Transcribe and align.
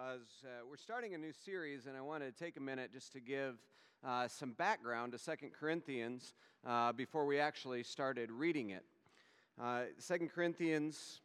because 0.00 0.44
uh, 0.44 0.48
we're 0.68 0.76
starting 0.76 1.14
a 1.14 1.18
new 1.18 1.32
series, 1.44 1.86
and 1.86 1.96
I 1.96 2.00
want 2.00 2.22
to 2.22 2.32
take 2.32 2.56
a 2.56 2.60
minute 2.60 2.90
just 2.92 3.12
to 3.12 3.20
give 3.20 3.56
uh, 4.06 4.28
some 4.28 4.52
background 4.52 5.12
to 5.12 5.18
Second 5.18 5.50
Corinthians 5.58 6.32
uh, 6.66 6.92
before 6.92 7.26
we 7.26 7.38
actually 7.38 7.82
started 7.82 8.30
reading 8.30 8.70
it. 8.70 8.84
Uh, 9.60 9.82
Second 9.98 10.30
Corinthians 10.30 11.20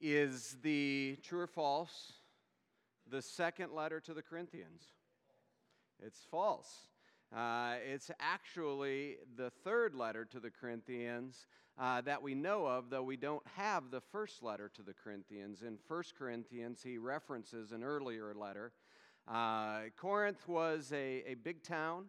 is 0.00 0.56
the 0.62 1.16
true 1.22 1.40
or 1.40 1.46
false, 1.46 2.12
the 3.10 3.22
second 3.22 3.72
letter 3.72 3.98
to 4.00 4.14
the 4.14 4.22
Corinthians. 4.22 4.84
It's 6.04 6.20
false. 6.30 6.70
Uh, 7.34 7.74
it's 7.84 8.12
actually 8.20 9.16
the 9.36 9.50
third 9.64 9.94
letter 9.94 10.24
to 10.24 10.38
the 10.38 10.50
Corinthians 10.50 11.46
uh, 11.76 12.00
that 12.02 12.22
we 12.22 12.32
know 12.32 12.64
of, 12.64 12.90
though 12.90 13.02
we 13.02 13.16
don't 13.16 13.42
have 13.56 13.90
the 13.90 14.00
first 14.00 14.40
letter 14.40 14.70
to 14.72 14.82
the 14.82 14.94
Corinthians. 14.94 15.62
In 15.62 15.78
1 15.88 16.02
Corinthians, 16.16 16.80
he 16.84 16.96
references 16.96 17.72
an 17.72 17.82
earlier 17.82 18.34
letter. 18.34 18.72
Uh, 19.26 19.80
Corinth 19.96 20.46
was 20.46 20.92
a, 20.92 21.24
a 21.26 21.34
big 21.34 21.64
town 21.64 22.04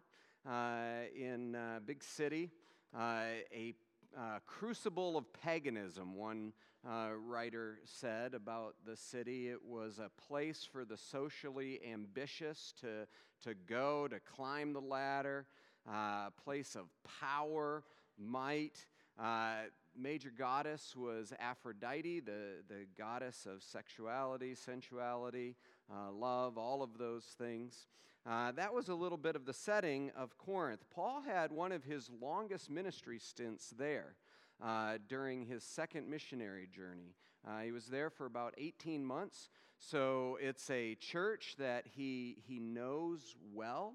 uh, 0.48 1.08
in 1.16 1.56
a 1.56 1.80
big 1.80 2.04
city, 2.04 2.52
uh, 2.96 3.22
a 3.52 3.74
uh, 4.16 4.38
crucible 4.46 5.16
of 5.16 5.24
paganism, 5.32 6.14
one 6.14 6.52
uh, 6.88 7.08
writer 7.26 7.78
said 7.84 8.34
about 8.34 8.76
the 8.86 8.96
city. 8.96 9.48
It 9.48 9.64
was 9.64 9.98
a 9.98 10.10
place 10.28 10.68
for 10.70 10.84
the 10.84 10.96
socially 10.96 11.80
ambitious 11.90 12.72
to, 12.80 13.06
to 13.42 13.54
go, 13.66 14.08
to 14.08 14.20
climb 14.20 14.72
the 14.72 14.80
ladder, 14.80 15.46
a 15.86 16.30
place 16.44 16.76
of 16.76 16.86
power, 17.20 17.82
might. 18.18 18.86
Uh, 19.18 19.64
major 19.98 20.32
goddess 20.36 20.94
was 20.96 21.32
Aphrodite, 21.40 22.20
the, 22.20 22.62
the 22.68 22.86
goddess 22.96 23.46
of 23.46 23.62
sexuality, 23.62 24.54
sensuality, 24.54 25.56
uh, 25.90 26.12
love, 26.12 26.58
all 26.58 26.82
of 26.82 26.98
those 26.98 27.24
things. 27.38 27.88
Uh, 28.28 28.50
that 28.52 28.74
was 28.74 28.88
a 28.88 28.94
little 28.94 29.18
bit 29.18 29.36
of 29.36 29.46
the 29.46 29.52
setting 29.52 30.10
of 30.16 30.36
Corinth. 30.36 30.84
Paul 30.90 31.22
had 31.22 31.52
one 31.52 31.70
of 31.70 31.84
his 31.84 32.10
longest 32.20 32.68
ministry 32.68 33.18
stints 33.20 33.72
there 33.78 34.16
uh, 34.62 34.98
during 35.08 35.46
his 35.46 35.62
second 35.62 36.08
missionary 36.08 36.68
journey. 36.74 37.14
Uh, 37.46 37.60
he 37.60 37.72
was 37.72 37.86
there 37.86 38.10
for 38.10 38.26
about 38.26 38.54
18 38.58 39.04
months, 39.04 39.50
so 39.78 40.38
it's 40.40 40.68
a 40.70 40.94
church 40.96 41.54
that 41.58 41.84
he, 41.86 42.38
he 42.46 42.58
knows 42.58 43.36
well, 43.52 43.94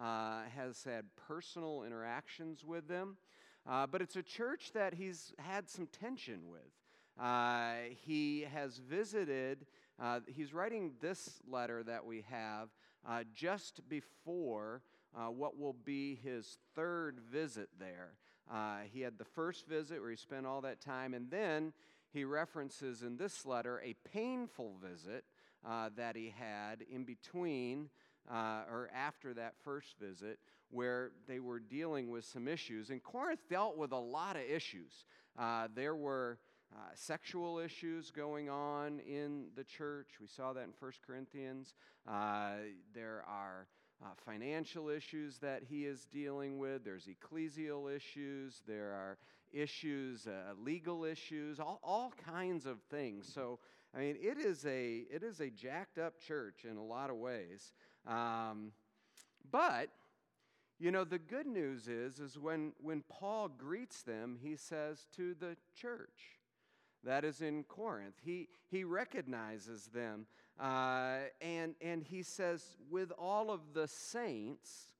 uh, 0.00 0.42
has 0.56 0.84
had 0.84 1.04
personal 1.28 1.82
interactions 1.84 2.64
with 2.64 2.86
them. 2.88 3.16
Uh, 3.68 3.86
but 3.86 4.02
it's 4.02 4.16
a 4.16 4.22
church 4.22 4.72
that 4.74 4.94
he's 4.94 5.32
had 5.38 5.68
some 5.68 5.86
tension 5.86 6.40
with. 6.50 6.60
Uh, 7.20 7.74
he 8.04 8.46
has 8.52 8.78
visited, 8.78 9.66
uh, 10.00 10.20
he's 10.26 10.52
writing 10.52 10.92
this 11.00 11.40
letter 11.48 11.82
that 11.82 12.04
we 12.04 12.24
have 12.28 12.68
just 13.34 13.86
before 13.88 14.82
what 15.34 15.58
will 15.58 15.76
be 15.84 16.18
his 16.24 16.58
third 16.74 17.20
visit 17.30 17.68
there. 17.78 18.14
Uh, 18.50 18.78
he 18.92 19.00
had 19.00 19.18
the 19.18 19.24
first 19.24 19.66
visit 19.66 20.00
where 20.00 20.10
he 20.10 20.16
spent 20.16 20.46
all 20.46 20.60
that 20.60 20.80
time, 20.80 21.14
and 21.14 21.30
then 21.30 21.72
he 22.12 22.24
references 22.24 23.02
in 23.02 23.16
this 23.16 23.46
letter 23.46 23.80
a 23.84 23.94
painful 24.12 24.76
visit 24.82 25.24
that 25.96 26.16
he 26.16 26.34
had 26.36 26.82
in 26.90 27.04
between 27.04 27.88
or 28.30 28.90
after 28.94 29.32
that 29.32 29.54
first 29.62 29.94
visit 29.98 30.38
where 30.72 31.12
they 31.28 31.38
were 31.38 31.60
dealing 31.60 32.10
with 32.10 32.24
some 32.24 32.48
issues. 32.48 32.90
And 32.90 33.02
Corinth 33.02 33.40
dealt 33.48 33.76
with 33.76 33.92
a 33.92 33.98
lot 33.98 34.36
of 34.36 34.42
issues. 34.42 35.04
Uh, 35.38 35.68
there 35.74 35.94
were 35.94 36.38
uh, 36.74 36.78
sexual 36.94 37.58
issues 37.58 38.10
going 38.10 38.48
on 38.48 38.98
in 39.00 39.48
the 39.54 39.64
church. 39.64 40.08
We 40.20 40.26
saw 40.26 40.54
that 40.54 40.64
in 40.64 40.72
1 40.78 40.92
Corinthians. 41.06 41.74
Uh, 42.08 42.54
there 42.94 43.22
are 43.28 43.66
uh, 44.02 44.08
financial 44.24 44.88
issues 44.88 45.38
that 45.38 45.62
he 45.68 45.86
is 45.86 46.06
dealing 46.06 46.58
with. 46.58 46.84
There's 46.84 47.06
ecclesial 47.06 47.94
issues. 47.94 48.62
There 48.66 48.92
are 48.92 49.18
issues, 49.52 50.26
uh, 50.26 50.54
legal 50.62 51.04
issues, 51.04 51.60
all, 51.60 51.80
all 51.82 52.12
kinds 52.24 52.66
of 52.66 52.80
things. 52.90 53.30
So, 53.32 53.58
I 53.94 53.98
mean, 53.98 54.16
it 54.20 54.38
is 54.38 54.64
a 54.64 55.04
it 55.10 55.22
is 55.22 55.40
a 55.40 55.50
jacked 55.50 55.98
up 55.98 56.18
church 56.18 56.64
in 56.68 56.76
a 56.76 56.84
lot 56.84 57.10
of 57.10 57.16
ways. 57.16 57.72
Um, 58.06 58.72
but 59.50 59.90
you 60.82 60.90
know, 60.90 61.04
the 61.04 61.18
good 61.20 61.46
news 61.46 61.86
is, 61.86 62.18
is 62.18 62.36
when, 62.36 62.72
when 62.80 63.04
Paul 63.08 63.48
greets 63.48 64.02
them, 64.02 64.36
he 64.42 64.56
says 64.56 65.06
to 65.14 65.32
the 65.38 65.56
church 65.76 66.40
that 67.04 67.24
is 67.24 67.40
in 67.40 67.62
Corinth, 67.62 68.16
he, 68.24 68.48
he 68.68 68.82
recognizes 68.82 69.86
them 69.94 70.26
uh, 70.60 71.18
and, 71.40 71.74
and 71.80 72.02
he 72.02 72.22
says, 72.22 72.64
with 72.90 73.10
all 73.18 73.50
of 73.50 73.60
the 73.74 73.88
saints 73.88 74.92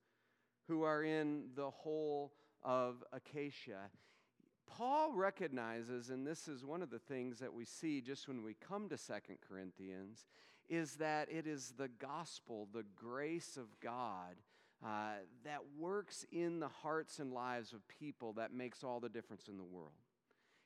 who 0.69 0.83
are 0.83 1.03
in 1.03 1.45
the 1.55 1.71
whole 1.71 2.33
of 2.63 3.03
Achaia. 3.13 3.91
Paul 4.67 5.13
recognizes, 5.13 6.09
and 6.09 6.27
this 6.27 6.49
is 6.49 6.65
one 6.65 6.83
of 6.83 6.91
the 6.91 6.99
things 6.99 7.39
that 7.41 7.53
we 7.53 7.65
see 7.65 8.01
just 8.01 8.29
when 8.29 8.43
we 8.43 8.55
come 8.55 8.89
to 8.89 8.97
Second 8.97 9.39
Corinthians, 9.47 10.27
is 10.69 10.95
that 10.95 11.29
it 11.31 11.47
is 11.47 11.75
the 11.77 11.89
gospel, 11.89 12.69
the 12.73 12.85
grace 12.97 13.57
of 13.57 13.79
God 13.81 14.37
uh, 14.85 15.17
that 15.45 15.61
works 15.79 16.25
in 16.33 16.61
the 16.61 16.69
hearts 16.69 17.19
and 17.19 17.33
lives 17.33 17.73
of 17.73 17.87
people 17.87 18.33
that 18.35 18.53
makes 18.53 18.83
all 18.83 18.99
the 18.99 19.09
difference 19.09 19.49
in 19.49 19.59
the 19.59 19.65
world. 19.65 19.93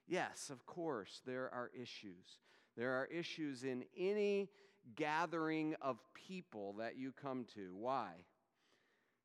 Yes, 0.07 0.51
of 0.51 0.65
course, 0.67 1.21
there 1.27 1.51
are 1.53 1.71
issues. 1.75 2.39
There 2.77 2.93
are 2.93 3.07
issues 3.07 3.65
in 3.65 3.85
any 3.99 4.51
gathering 4.95 5.75
of 5.81 5.99
people 6.15 6.75
that 6.79 6.97
you 6.97 7.13
come 7.13 7.45
to. 7.55 7.75
Why? 7.75 8.13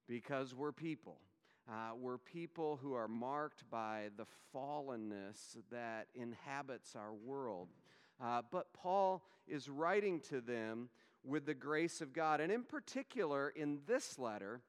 Because 0.08 0.56
we're 0.56 0.72
people. 0.72 1.18
Uh, 1.70 1.96
we're 2.00 2.18
people 2.18 2.80
who 2.82 2.94
are 2.94 3.08
marked 3.08 3.70
by 3.70 4.10
the 4.18 4.26
fallenness 4.54 5.58
that 5.72 6.08
inhabits 6.16 6.96
our 6.96 7.14
world. 7.14 7.70
Uh, 8.22 8.42
but 8.52 8.74
Paul 8.74 9.24
is 9.48 9.70
writing 9.70 10.20
to 10.30 10.42
them 10.42 10.90
with 11.24 11.46
the 11.46 11.54
grace 11.54 12.02
of 12.02 12.14
God. 12.14 12.42
And 12.42 12.52
in 12.52 12.64
particular, 12.64 13.50
in 13.50 13.80
this 13.88 14.18
letter, 14.18 14.62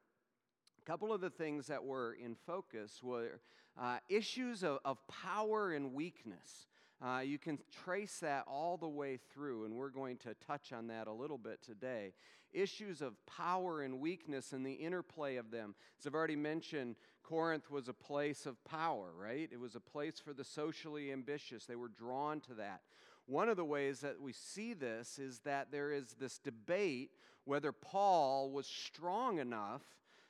a 0.80 0.90
couple 0.90 1.12
of 1.12 1.20
the 1.20 1.30
things 1.30 1.66
that 1.68 1.84
were 1.84 2.14
in 2.22 2.34
focus 2.46 3.02
were 3.02 3.40
uh, 3.80 3.98
issues 4.08 4.62
of, 4.62 4.78
of, 4.84 4.98
power 5.08 5.72
and 5.72 5.94
weakness. 5.94 6.66
Uh, 7.04 7.18
you 7.18 7.36
can 7.36 7.58
trace 7.84 8.18
that 8.20 8.44
all 8.46 8.76
the 8.76 8.88
way 8.88 9.18
through, 9.34 9.64
and 9.64 9.74
we're 9.74 9.90
going 9.90 10.16
to 10.16 10.34
touch 10.46 10.72
on 10.72 10.86
that 10.86 11.08
a 11.08 11.12
little 11.12 11.38
bit 11.38 11.60
today. 11.60 12.12
Issues 12.52 13.02
of 13.02 13.14
power 13.26 13.82
and 13.82 13.98
weakness 13.98 14.52
and 14.52 14.64
the 14.64 14.74
interplay 14.74 15.36
of 15.36 15.50
them. 15.50 15.74
As 15.98 16.06
I've 16.06 16.14
already 16.14 16.36
mentioned, 16.36 16.94
Corinth 17.24 17.70
was 17.70 17.88
a 17.88 17.92
place 17.92 18.46
of 18.46 18.62
power, 18.64 19.10
right? 19.18 19.48
It 19.50 19.58
was 19.58 19.74
a 19.74 19.80
place 19.80 20.20
for 20.20 20.32
the 20.32 20.44
socially 20.44 21.10
ambitious. 21.10 21.64
They 21.64 21.76
were 21.76 21.88
drawn 21.88 22.40
to 22.42 22.54
that. 22.54 22.82
One 23.26 23.48
of 23.48 23.56
the 23.56 23.64
ways 23.64 24.00
that 24.00 24.20
we 24.20 24.32
see 24.32 24.72
this 24.72 25.18
is 25.18 25.40
that 25.40 25.72
there 25.72 25.90
is 25.92 26.14
this 26.20 26.38
debate 26.38 27.10
whether 27.44 27.72
Paul 27.72 28.50
was 28.50 28.66
strong 28.66 29.38
enough 29.38 29.82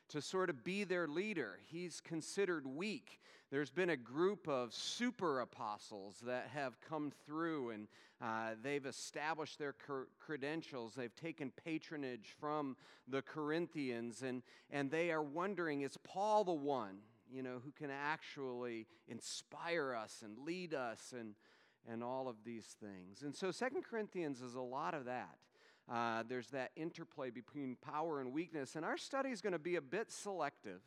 to 0.08 0.22
sort 0.22 0.48
of 0.48 0.64
be 0.64 0.84
their 0.84 1.06
leader. 1.06 1.58
He's 1.66 2.00
considered 2.00 2.66
weak. 2.66 3.20
There's 3.52 3.70
been 3.70 3.90
a 3.90 3.98
group 3.98 4.48
of 4.48 4.72
super 4.72 5.40
apostles 5.40 6.16
that 6.24 6.48
have 6.54 6.80
come 6.80 7.12
through 7.26 7.68
and 7.68 7.86
uh, 8.22 8.52
they've 8.62 8.86
established 8.86 9.58
their 9.58 9.74
credentials. 10.18 10.94
They've 10.94 11.14
taken 11.14 11.52
patronage 11.62 12.34
from 12.40 12.78
the 13.06 13.20
Corinthians 13.20 14.22
and, 14.22 14.42
and 14.70 14.90
they 14.90 15.10
are 15.10 15.22
wondering 15.22 15.82
is 15.82 15.98
Paul 15.98 16.44
the 16.44 16.52
one, 16.54 17.00
you 17.30 17.42
know, 17.42 17.60
who 17.62 17.72
can 17.72 17.90
actually 17.90 18.86
inspire 19.06 19.94
us 19.94 20.22
and 20.24 20.38
lead 20.38 20.72
us 20.72 21.12
and, 21.14 21.34
and 21.86 22.02
all 22.02 22.28
of 22.28 22.36
these 22.46 22.74
things? 22.80 23.20
And 23.20 23.36
so 23.36 23.50
Second 23.50 23.84
Corinthians 23.84 24.40
is 24.40 24.54
a 24.54 24.62
lot 24.62 24.94
of 24.94 25.04
that. 25.04 25.36
Uh, 25.92 26.22
there's 26.26 26.48
that 26.48 26.70
interplay 26.74 27.28
between 27.28 27.76
power 27.82 28.22
and 28.22 28.32
weakness. 28.32 28.76
And 28.76 28.84
our 28.86 28.96
study 28.96 29.28
is 29.28 29.42
going 29.42 29.52
to 29.52 29.58
be 29.58 29.76
a 29.76 29.82
bit 29.82 30.10
selective. 30.10 30.80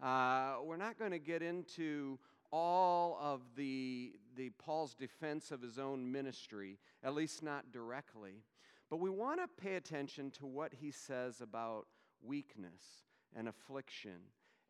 Uh, 0.00 0.56
we're 0.64 0.76
not 0.76 0.98
going 0.98 1.10
to 1.10 1.18
get 1.18 1.42
into 1.42 2.18
all 2.52 3.18
of 3.20 3.40
the, 3.56 4.12
the 4.36 4.50
Paul's 4.58 4.94
defense 4.94 5.50
of 5.50 5.62
his 5.62 5.78
own 5.78 6.10
ministry, 6.10 6.78
at 7.02 7.14
least 7.14 7.42
not 7.42 7.72
directly. 7.72 8.42
But 8.90 9.00
we 9.00 9.10
want 9.10 9.40
to 9.40 9.62
pay 9.62 9.76
attention 9.76 10.30
to 10.32 10.46
what 10.46 10.72
he 10.74 10.90
says 10.90 11.40
about 11.40 11.86
weakness 12.22 12.82
and 13.34 13.48
affliction 13.48 14.18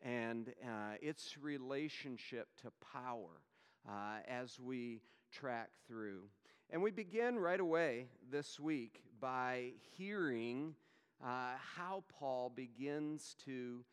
and 0.01 0.53
uh, 0.65 0.95
its 1.01 1.37
relationship 1.39 2.49
to 2.63 2.71
power 2.93 3.43
uh, 3.89 4.19
as 4.29 4.59
we 4.61 5.01
track 5.33 5.71
through. 5.89 6.23
And 6.71 6.83
we 6.83 6.91
begin 6.91 7.39
right 7.39 7.61
away 7.61 8.07
this 8.31 8.59
week 8.59 9.03
by 9.21 9.73
hearing 9.97 10.75
uh, 11.23 11.53
how 11.77 12.05
Paul 12.09 12.51
begins 12.55 13.37
to 13.45 13.85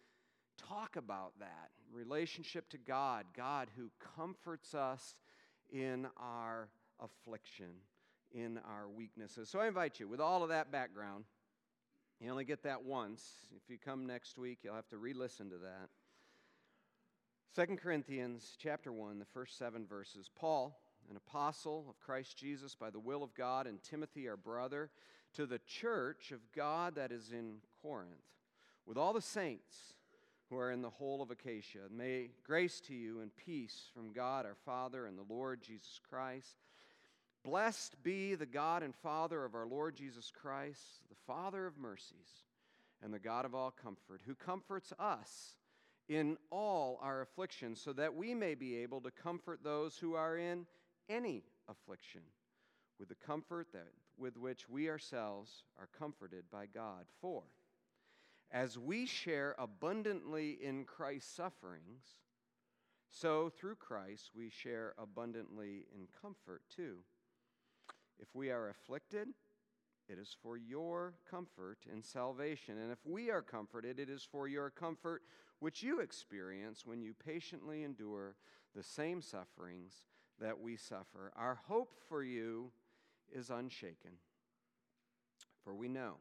talk 0.68 0.96
about 0.96 1.34
that 1.40 1.70
relationship 1.94 2.70
to 2.70 2.78
God, 2.78 3.26
God 3.36 3.70
who 3.78 3.90
comforts 4.16 4.74
us 4.74 5.16
in 5.72 6.08
our 6.18 6.70
affliction, 7.00 7.72
in 8.32 8.60
our 8.60 8.88
weaknesses. 8.88 9.50
So 9.50 9.60
I 9.60 9.68
invite 9.68 10.00
you, 10.00 10.08
with 10.08 10.20
all 10.20 10.44
of 10.44 10.50
that 10.50 10.72
background, 10.72 11.26
you 12.20 12.30
only 12.30 12.46
get 12.46 12.64
that 12.64 12.84
once. 12.84 13.24
If 13.56 13.70
you 13.70 13.78
come 13.78 14.06
next 14.06 14.38
week, 14.38 14.60
you'll 14.64 14.76
have 14.76 14.90
to 14.90 14.98
re 14.98 15.14
listen 15.14 15.50
to 15.50 15.58
that. 15.58 15.90
2 17.68 17.78
Corinthians 17.78 18.56
chapter 18.62 18.92
1, 18.92 19.20
the 19.20 19.26
first 19.26 19.58
seven 19.58 19.86
verses. 19.86 20.30
Paul, 20.36 20.80
an 21.10 21.18
apostle 21.18 21.86
of 21.90 22.00
Christ 22.00 22.38
Jesus 22.38 22.76
by 22.76 22.90
the 22.90 23.00
will 23.00 23.24
of 23.24 23.34
God, 23.34 23.68
and 23.68 23.82
Timothy, 23.82 24.28
our 24.28 24.38
brother, 24.38 24.92
to 25.34 25.46
the 25.46 25.60
church 25.60 26.32
of 26.32 26.40
God 26.56 26.96
that 26.96 27.12
is 27.12 27.32
in 27.32 27.58
Corinth, 27.82 28.12
with 28.86 28.98
all 28.98 29.14
the 29.14 29.22
saints 29.22 29.94
who 30.50 30.58
are 30.58 30.72
in 30.72 30.82
the 30.82 30.90
whole 30.90 31.22
of 31.22 31.32
Achaia. 31.32 31.88
May 31.92 32.32
grace 32.44 32.82
to 32.82 32.94
you 32.94 33.22
and 33.22 33.36
peace 33.36 33.90
from 33.94 34.12
God 34.14 34.46
our 34.46 34.58
Father 34.66 35.06
and 35.06 35.18
the 35.18 35.34
Lord 35.34 35.62
Jesus 35.62 36.00
Christ. 36.10 36.56
Blessed 37.44 38.02
be 38.04 38.36
the 38.36 38.46
God 38.46 38.84
and 38.84 38.96
Father 38.96 39.46
of 39.46 39.56
our 39.56 39.68
Lord 39.68 39.96
Jesus 39.96 40.32
Christ, 40.32 40.82
the 41.10 41.16
Father 41.28 41.66
of 41.66 41.78
mercies 41.78 42.44
and 43.02 43.14
the 43.14 43.20
God 43.20 43.46
of 43.46 43.56
all 43.56 43.72
comfort, 43.72 44.22
who 44.26 44.36
comforts 44.36 44.92
us 45.00 45.56
in 46.10 46.38
all 46.52 47.00
our 47.02 47.22
affliction, 47.22 47.76
so 47.76 47.94
that 47.94 48.16
we 48.16 48.34
may 48.34 48.56
be 48.56 48.78
able 48.78 49.00
to 49.02 49.12
comfort 49.12 49.60
those 49.64 49.96
who 49.98 50.16
are 50.16 50.38
in 50.38 50.66
any 51.08 51.44
affliction 51.70 52.22
with 53.00 53.08
the 53.08 53.16
comfort 53.16 53.68
that, 53.72 53.88
with 54.18 54.36
which 54.36 54.68
we 54.68 54.90
ourselves 54.90 55.64
are 55.78 55.88
comforted 55.98 56.44
by 56.52 56.66
God. 56.66 57.06
For 57.22 57.44
as 58.52 58.78
we 58.78 59.06
share 59.06 59.56
abundantly 59.60 60.58
in 60.62 60.86
Christ's 60.86 61.36
sufferings, 61.36 62.04
so 63.08 63.50
through 63.50 63.76
Christ 63.76 64.32
we 64.36 64.50
share 64.50 64.94
abundantly 64.98 65.86
in 65.94 66.08
comfort 66.22 66.62
too. 66.76 66.98
If 68.20 68.28
we 68.34 68.52
are 68.52 68.70
afflicted, 68.70 69.30
it 70.08 70.18
is 70.18 70.36
for 70.42 70.58
your 70.58 71.14
comfort 71.30 71.78
and 71.92 72.04
salvation. 72.04 72.78
And 72.80 72.92
if 72.92 73.00
we 73.06 73.30
are 73.30 73.42
comforted, 73.42 74.00
it 74.00 74.10
is 74.10 74.28
for 74.30 74.48
your 74.48 74.70
comfort 74.70 75.22
which 75.60 75.84
you 75.84 76.00
experience 76.00 76.86
when 76.86 77.02
you 77.02 77.14
patiently 77.14 77.84
endure 77.84 78.36
the 78.76 78.84
same 78.84 79.22
sufferings 79.22 80.04
that 80.40 80.60
we 80.60 80.76
suffer. 80.76 81.32
Our 81.36 81.60
hope 81.68 81.94
for 82.08 82.24
you 82.24 82.72
is 83.32 83.50
unshaken. 83.50 84.12
For 85.64 85.76
we 85.76 85.90
know 85.90 86.16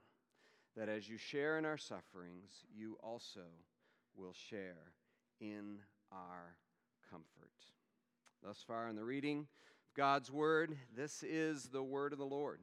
that 0.78 0.88
as 0.88 1.08
you 1.08 1.18
share 1.18 1.58
in 1.58 1.64
our 1.64 1.76
sufferings, 1.76 2.64
you 2.72 2.96
also 3.02 3.40
will 4.16 4.32
share 4.32 4.92
in 5.40 5.78
our 6.12 6.56
comfort. 7.10 7.50
Thus 8.44 8.62
far 8.64 8.86
in 8.88 8.94
the 8.94 9.02
reading 9.02 9.40
of 9.40 9.94
God's 9.96 10.30
Word, 10.30 10.76
this 10.96 11.24
is 11.24 11.64
the 11.64 11.82
Word 11.82 12.12
of 12.12 12.20
the 12.20 12.24
Lord. 12.24 12.60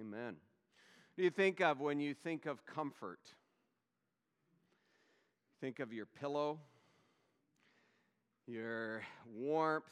Amen. 0.00 0.34
What 0.34 1.16
do 1.16 1.22
you 1.22 1.30
think 1.30 1.60
of 1.60 1.78
when 1.78 2.00
you 2.00 2.12
think 2.12 2.46
of 2.46 2.66
comfort? 2.66 3.20
Think 5.60 5.78
of 5.78 5.92
your 5.92 6.06
pillow, 6.06 6.58
your 8.48 9.02
warmth, 9.32 9.84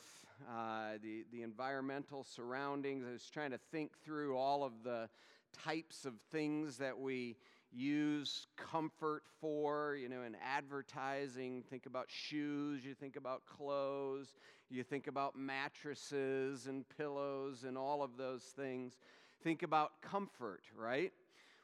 uh, 0.51 0.95
the, 1.01 1.25
the 1.31 1.43
environmental 1.43 2.25
surroundings. 2.25 3.05
I 3.09 3.13
was 3.13 3.31
trying 3.33 3.53
to 3.53 3.61
think 3.71 3.93
through 4.05 4.37
all 4.37 4.65
of 4.65 4.73
the 4.83 5.09
types 5.55 6.05
of 6.05 6.15
things 6.31 6.77
that 6.79 6.99
we 6.99 7.37
use 7.73 8.47
comfort 8.57 9.23
for. 9.41 9.97
You 9.97 10.09
know, 10.09 10.23
in 10.23 10.37
advertising, 10.45 11.63
think 11.71 11.87
about 11.87 12.07
shoes, 12.09 12.85
you 12.85 12.95
think 12.95 13.17
about 13.17 13.43
clothes, 13.47 14.35
you 14.71 14.83
think 14.83 15.07
about 15.07 15.37
mattresses 15.37 16.67
and 16.67 16.85
pillows 16.97 17.65
and 17.65 17.77
all 17.79 18.03
of 18.03 18.17
those 18.17 18.43
things. 18.57 18.99
Think 19.43 19.63
about 19.63 20.01
comfort, 20.03 20.63
right? 20.77 21.13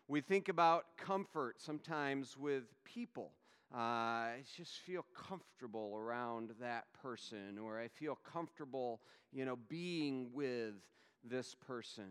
We 0.09 0.21
think 0.21 0.49
about 0.49 0.85
comfort 0.97 1.61
sometimes 1.61 2.37
with 2.37 2.65
people. 2.85 3.33
Uh, 3.73 3.79
I 3.79 4.43
just 4.57 4.79
feel 4.81 5.05
comfortable 5.15 5.95
around 5.97 6.51
that 6.61 6.87
person, 7.01 7.57
or 7.59 7.79
I 7.79 7.87
feel 7.87 8.17
comfortable, 8.17 9.01
you 9.33 9.45
know, 9.45 9.57
being 9.69 10.31
with 10.33 10.75
this 11.23 11.55
person. 11.55 12.07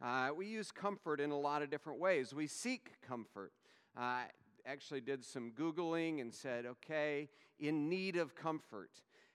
Uh, 0.00 0.30
we 0.36 0.46
use 0.46 0.70
comfort 0.70 1.20
in 1.20 1.30
a 1.30 1.38
lot 1.38 1.60
of 1.60 1.70
different 1.70 1.98
ways. 1.98 2.32
We 2.32 2.46
seek 2.46 2.92
comfort. 3.06 3.52
I 3.96 4.22
uh, 4.22 4.70
actually 4.70 5.00
did 5.00 5.24
some 5.24 5.50
Googling 5.50 6.20
and 6.20 6.32
said, 6.32 6.66
okay, 6.66 7.28
in 7.58 7.88
need 7.88 8.16
of 8.16 8.36
comfort. 8.36 8.90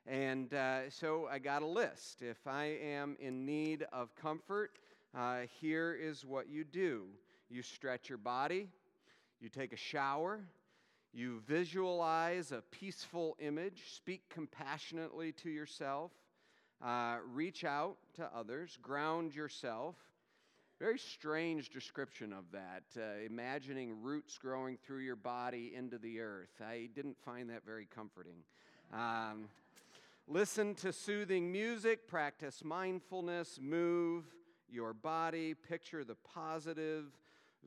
And 0.08 0.54
uh, 0.54 0.90
so 0.90 1.28
I 1.30 1.40
got 1.40 1.64
a 1.64 1.68
list. 1.68 2.22
If 2.22 2.48
I 2.48 2.78
am 2.82 3.18
in 3.20 3.46
need 3.46 3.86
of 3.92 4.16
comfort, 4.16 4.80
uh, 5.18 5.42
here 5.60 5.98
is 6.00 6.26
what 6.26 6.50
you 6.50 6.64
do 6.64 7.08
you 7.50 7.62
stretch 7.62 8.10
your 8.10 8.18
body, 8.18 8.68
you 9.40 9.48
take 9.48 9.74
a 9.74 9.78
shower, 9.78 10.42
you 11.14 11.40
visualize 11.46 12.52
a 12.52 12.64
peaceful 12.72 13.38
image, 13.40 13.84
speak 13.94 14.24
compassionately 14.30 15.32
to 15.34 15.52
yourself, 15.52 16.12
uh, 16.84 17.18
reach 17.32 17.64
out 17.64 17.98
to 18.16 18.28
others, 18.36 18.80
ground 18.82 19.36
yourself, 19.36 19.96
very 20.84 21.00
strange 21.00 21.70
description 21.70 22.34
of 22.34 22.44
that, 22.52 22.84
uh, 22.98 23.26
imagining 23.26 24.02
roots 24.02 24.38
growing 24.38 24.76
through 24.76 25.00
your 25.00 25.16
body 25.16 25.72
into 25.74 25.98
the 25.98 26.20
earth. 26.20 26.62
I 26.62 26.90
didn't 26.94 27.16
find 27.24 27.50
that 27.52 27.66
very 27.66 27.88
comforting. 27.96 28.44
Um, 28.92 29.46
listen 30.28 30.76
to 30.76 30.92
soothing 30.92 31.50
music, 31.50 32.06
practice 32.06 32.66
mindfulness, 32.66 33.60
move 33.62 34.26
your 34.70 34.92
body, 34.92 35.54
picture 35.54 36.04
the 36.04 36.16
positive, 36.16 37.06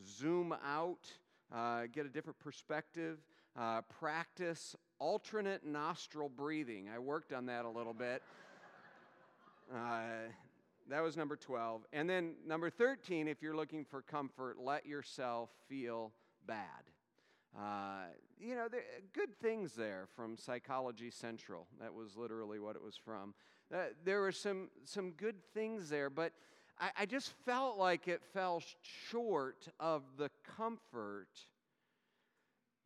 zoom 0.06 0.54
out, 0.62 1.10
uh, 1.50 1.84
get 1.90 2.04
a 2.04 2.10
different 2.10 2.38
perspective, 2.38 3.16
uh, 3.58 3.80
practice 3.98 4.76
alternate 4.98 5.64
nostril 5.64 6.28
breathing. 6.28 6.90
I 6.94 6.98
worked 6.98 7.32
on 7.32 7.46
that 7.46 7.64
a 7.64 7.70
little 7.70 7.94
bit. 7.94 8.22
Uh, 9.74 10.28
that 10.88 11.02
was 11.02 11.16
number 11.16 11.36
12. 11.36 11.84
And 11.92 12.08
then 12.08 12.34
number 12.46 12.70
13, 12.70 13.28
if 13.28 13.42
you're 13.42 13.56
looking 13.56 13.84
for 13.84 14.02
comfort, 14.02 14.58
let 14.58 14.86
yourself 14.86 15.50
feel 15.68 16.12
bad. 16.46 16.58
Uh, 17.56 18.06
you 18.38 18.54
know, 18.54 18.68
there, 18.70 18.82
good 19.12 19.34
things 19.40 19.72
there 19.74 20.06
from 20.14 20.36
Psychology 20.36 21.10
Central. 21.10 21.66
That 21.80 21.94
was 21.94 22.16
literally 22.16 22.60
what 22.60 22.76
it 22.76 22.82
was 22.82 22.96
from. 22.96 23.34
Uh, 23.74 23.86
there 24.04 24.20
were 24.20 24.32
some, 24.32 24.68
some 24.84 25.10
good 25.12 25.36
things 25.54 25.88
there, 25.88 26.10
but 26.10 26.32
I, 26.78 26.90
I 27.00 27.06
just 27.06 27.32
felt 27.44 27.78
like 27.78 28.08
it 28.08 28.22
fell 28.32 28.62
short 29.10 29.68
of 29.80 30.02
the 30.18 30.30
comfort 30.56 31.28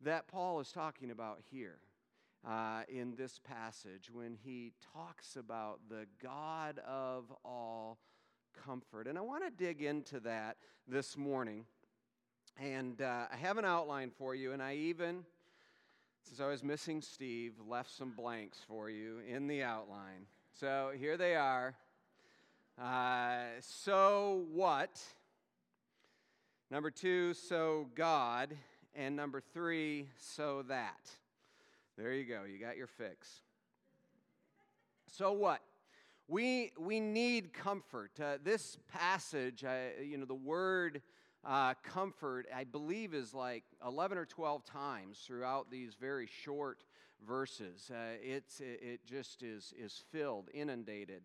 that 0.03 0.27
Paul 0.27 0.59
is 0.59 0.71
talking 0.71 1.11
about 1.11 1.39
here 1.51 1.79
uh, 2.47 2.81
in 2.89 3.15
this 3.15 3.39
passage 3.39 4.09
when 4.11 4.37
he 4.43 4.73
talks 4.93 5.35
about 5.35 5.79
the 5.89 6.05
God 6.21 6.79
of 6.79 7.25
all 7.45 7.99
comfort. 8.65 9.07
And 9.07 9.17
I 9.17 9.21
want 9.21 9.43
to 9.43 9.51
dig 9.51 9.81
into 9.81 10.19
that 10.21 10.57
this 10.87 11.17
morning. 11.17 11.65
And 12.59 13.01
uh, 13.01 13.25
I 13.31 13.35
have 13.37 13.57
an 13.57 13.65
outline 13.65 14.11
for 14.17 14.35
you, 14.35 14.51
and 14.51 14.61
I 14.61 14.75
even, 14.75 15.23
since 16.23 16.39
I 16.39 16.47
was 16.47 16.63
missing 16.63 17.01
Steve, 17.01 17.53
left 17.67 17.95
some 17.95 18.11
blanks 18.11 18.59
for 18.67 18.89
you 18.89 19.19
in 19.27 19.47
the 19.47 19.63
outline. 19.63 20.25
So 20.59 20.91
here 20.97 21.17
they 21.17 21.35
are. 21.35 21.75
Uh, 22.81 23.43
so 23.61 24.45
what? 24.51 25.01
Number 26.69 26.91
two, 26.91 27.33
so 27.33 27.87
God. 27.95 28.55
And 28.93 29.15
number 29.15 29.41
three, 29.53 30.09
so 30.17 30.63
that. 30.67 31.09
There 32.01 32.13
you 32.13 32.25
go. 32.25 32.45
You 32.51 32.57
got 32.57 32.77
your 32.77 32.87
fix. 32.87 33.29
So 35.05 35.33
what? 35.33 35.61
We, 36.27 36.71
we 36.79 36.99
need 36.99 37.53
comfort. 37.53 38.19
Uh, 38.19 38.37
this 38.43 38.79
passage, 38.91 39.63
uh, 39.63 40.01
you 40.03 40.17
know, 40.17 40.25
the 40.25 40.33
word 40.33 41.03
uh, 41.45 41.75
comfort, 41.83 42.47
I 42.55 42.63
believe, 42.63 43.13
is 43.13 43.35
like 43.35 43.65
11 43.85 44.17
or 44.17 44.25
12 44.25 44.65
times 44.65 45.19
throughout 45.27 45.69
these 45.69 45.93
very 45.93 46.25
short 46.25 46.85
verses. 47.27 47.91
Uh, 47.93 48.17
it's, 48.19 48.61
it, 48.61 48.79
it, 48.81 49.05
just 49.05 49.43
is, 49.43 49.71
is 49.77 50.01
filled, 50.11 50.49
inundated 50.55 51.21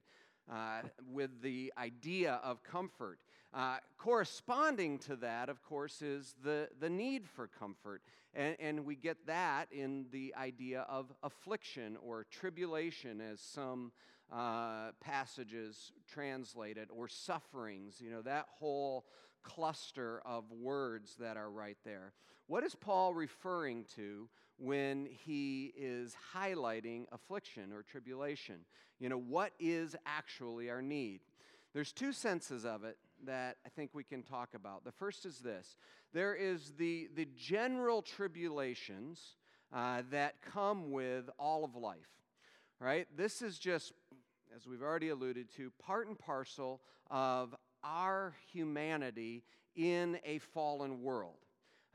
uh, 0.53 0.83
with 1.11 1.41
the 1.41 1.73
idea 1.79 2.39
of 2.45 2.63
comfort. 2.63 3.21
Uh, 3.55 3.79
corresponding 3.97 4.99
to 4.99 5.17
that, 5.17 5.49
of 5.49 5.63
course, 5.63 6.03
is 6.03 6.35
the, 6.45 6.69
the 6.79 6.91
need 6.91 7.27
for 7.27 7.47
comfort. 7.47 8.03
And, 8.35 8.57
and 8.61 8.85
we 8.85 8.97
get 8.97 9.27
that 9.27 9.69
in 9.73 10.07
the 10.13 10.35
idea 10.37 10.85
of 10.89 11.13
affliction 11.23 11.97
or 12.03 12.27
tribulation, 12.31 13.21
as 13.21 13.41
some 13.41 13.93
uh, 14.31 14.91
passages 15.01 15.93
translated, 16.07 16.89
or 16.91 17.09
sufferings, 17.09 18.01
you 18.01 18.11
know, 18.11 18.23
that 18.23 18.47
whole 18.59 19.07
cluster 19.43 20.21
of 20.27 20.45
words 20.51 21.17
that 21.21 21.37
are 21.37 21.51
right 21.51 21.79
there. 21.85 22.13
What 22.49 22.65
is 22.65 22.75
Paul 22.75 23.15
referring 23.15 23.87
to 23.95 24.29
when 24.59 25.07
he 25.07 25.73
is 25.77 26.17
highlighting 26.35 27.07
affliction 27.13 27.73
or 27.73 27.83
tribulation? 27.83 28.57
You 28.99 29.09
know, 29.09 29.19
what 29.19 29.53
is 29.59 29.97
actually 30.05 30.69
our 30.69 30.83
need? 30.83 31.21
There's 31.73 31.93
two 31.93 32.13
senses 32.13 32.65
of 32.65 32.85
it 32.85 32.97
that 33.25 33.57
I 33.65 33.69
think 33.71 33.91
we 33.93 34.05
can 34.05 34.23
talk 34.23 34.55
about. 34.55 34.85
The 34.85 34.93
first 34.93 35.25
is 35.25 35.39
this 35.39 35.77
there 36.13 36.35
is 36.35 36.73
the, 36.79 37.09
the 37.15 37.27
general 37.37 38.03
tribulations 38.03 39.37
uh, 39.73 40.03
that 40.11 40.41
come 40.43 40.91
with 40.91 41.29
all 41.39 41.65
of 41.65 41.75
life, 41.75 41.97
right? 42.81 43.07
This 43.17 43.43
is 43.43 43.59
just, 43.59 43.93
as 44.55 44.67
we've 44.67 44.83
already 44.83 45.09
alluded 45.09 45.49
to, 45.57 45.71
part 45.85 46.09
and 46.09 46.19
parcel 46.19 46.81
of 47.11 47.55
our 47.83 48.35
humanity 48.53 49.45
in 49.75 50.19
a 50.25 50.39
fallen 50.39 51.03
world. 51.03 51.39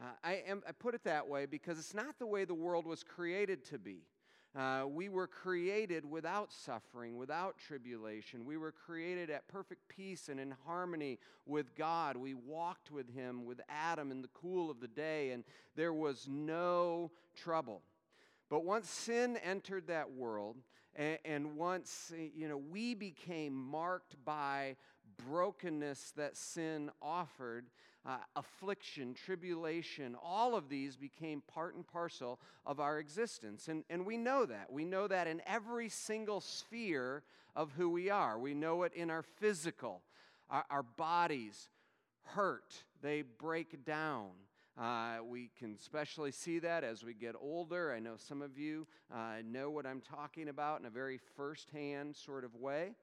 Uh, 0.02 0.06
I, 0.24 0.44
am, 0.48 0.64
I 0.68 0.72
put 0.72 0.96
it 0.96 1.04
that 1.04 1.28
way 1.28 1.46
because 1.46 1.78
it's 1.78 1.94
not 1.94 2.18
the 2.20 2.28
way 2.28 2.46
the 2.46 2.54
world 2.54 2.86
was 2.86 3.04
created 3.04 3.64
to 3.66 3.78
be. 3.78 4.04
Uh, 4.54 4.84
we 4.86 5.08
were 5.08 5.28
created 5.28 6.04
without 6.06 6.52
suffering, 6.52 7.16
without 7.16 7.58
tribulation. 7.58 8.46
We 8.46 8.58
were 8.58 8.74
created 8.74 9.30
at 9.30 9.48
perfect 9.48 9.88
peace 9.88 10.28
and 10.28 10.42
in 10.42 10.54
harmony 10.66 11.20
with 11.46 11.74
God. 11.74 12.18
We 12.18 12.34
walked 12.34 12.92
with 12.92 13.14
Him, 13.14 13.46
with 13.46 13.62
Adam, 13.70 14.12
in 14.12 14.22
the 14.22 14.28
cool 14.34 14.70
of 14.70 14.82
the 14.82 14.90
day, 14.90 15.32
and 15.32 15.46
there 15.78 15.94
was 15.94 16.28
no 16.30 17.12
trouble. 17.34 17.82
But 18.50 18.66
once 18.66 18.90
sin 18.90 19.38
entered 19.38 19.88
that 19.88 20.12
world, 20.12 20.58
and, 20.98 21.18
and 21.24 21.56
once 21.56 22.12
you 22.36 22.50
know 22.50 22.58
we 22.58 22.94
became 22.94 23.54
marked 23.54 24.18
by 24.26 24.76
brokenness 25.30 26.12
that 26.18 26.36
sin 26.36 26.92
offered, 27.02 27.68
uh, 28.06 28.18
affliction, 28.36 29.14
tribulation, 29.14 30.16
all 30.24 30.56
of 30.56 30.70
these 30.70 30.96
became 30.96 31.42
part 31.42 31.76
and 31.76 31.88
parcel 31.88 32.40
of 32.66 32.80
our 32.80 33.00
existence. 33.00 33.68
And, 33.68 33.84
and 33.90 34.06
we 34.06 34.18
know 34.18 34.46
that. 34.46 34.72
We 34.72 34.86
know 34.86 35.08
that 35.08 35.28
in 35.28 35.42
every 35.46 35.90
single 35.90 36.42
sphere 36.42 37.24
of 37.56 37.72
who 37.74 37.90
we 37.90 38.10
are. 38.10 38.40
We 38.40 38.54
know 38.54 38.84
it 38.84 38.94
in 38.94 39.10
our 39.10 39.24
physical, 39.24 40.02
our, 40.50 40.66
our 40.70 40.84
bodies 40.84 41.70
hurt, 42.24 42.84
they 43.02 43.24
break 43.24 43.86
down. 43.86 44.30
Uh, 44.80 45.18
we 45.24 45.52
can 45.60 45.76
especially 45.76 46.32
see 46.32 46.58
that 46.60 46.84
as 46.84 47.04
we 47.04 47.14
get 47.14 47.36
older. 47.40 47.94
I 47.94 48.00
know 48.00 48.16
some 48.16 48.42
of 48.42 48.58
you 48.58 48.88
uh, 49.14 49.36
know 49.46 49.70
what 49.70 49.86
I'm 49.86 50.02
talking 50.02 50.48
about 50.48 50.80
in 50.80 50.86
a 50.86 50.90
very 50.90 51.20
firsthand 51.36 52.16
sort 52.16 52.46
of 52.46 52.56
way. 52.56 52.96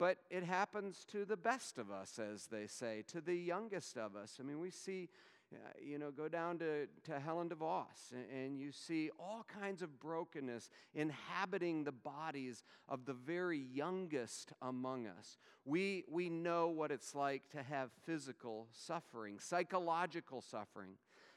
But 0.00 0.16
it 0.30 0.44
happens 0.44 1.04
to 1.12 1.26
the 1.26 1.36
best 1.36 1.76
of 1.76 1.90
us, 1.90 2.18
as 2.18 2.46
they 2.46 2.66
say, 2.66 3.04
to 3.08 3.20
the 3.20 3.34
youngest 3.34 3.98
of 3.98 4.16
us. 4.16 4.38
I 4.40 4.42
mean, 4.44 4.58
we 4.58 4.70
see, 4.70 5.10
uh, 5.52 5.58
you 5.78 5.98
know, 5.98 6.10
go 6.10 6.26
down 6.26 6.58
to, 6.60 6.86
to 7.04 7.20
Helen 7.20 7.50
DeVos, 7.50 8.12
and, 8.12 8.24
and 8.34 8.58
you 8.58 8.72
see 8.72 9.10
all 9.20 9.44
kinds 9.60 9.82
of 9.82 10.00
brokenness 10.00 10.70
inhabiting 10.94 11.84
the 11.84 11.92
bodies 11.92 12.64
of 12.88 13.04
the 13.04 13.12
very 13.12 13.58
youngest 13.58 14.54
among 14.62 15.06
us. 15.06 15.36
We, 15.66 16.04
we 16.10 16.30
know 16.30 16.68
what 16.68 16.90
it's 16.90 17.14
like 17.14 17.50
to 17.50 17.62
have 17.62 17.90
physical 18.06 18.68
suffering, 18.72 19.38
psychological 19.38 20.40
suffering. 20.40 20.92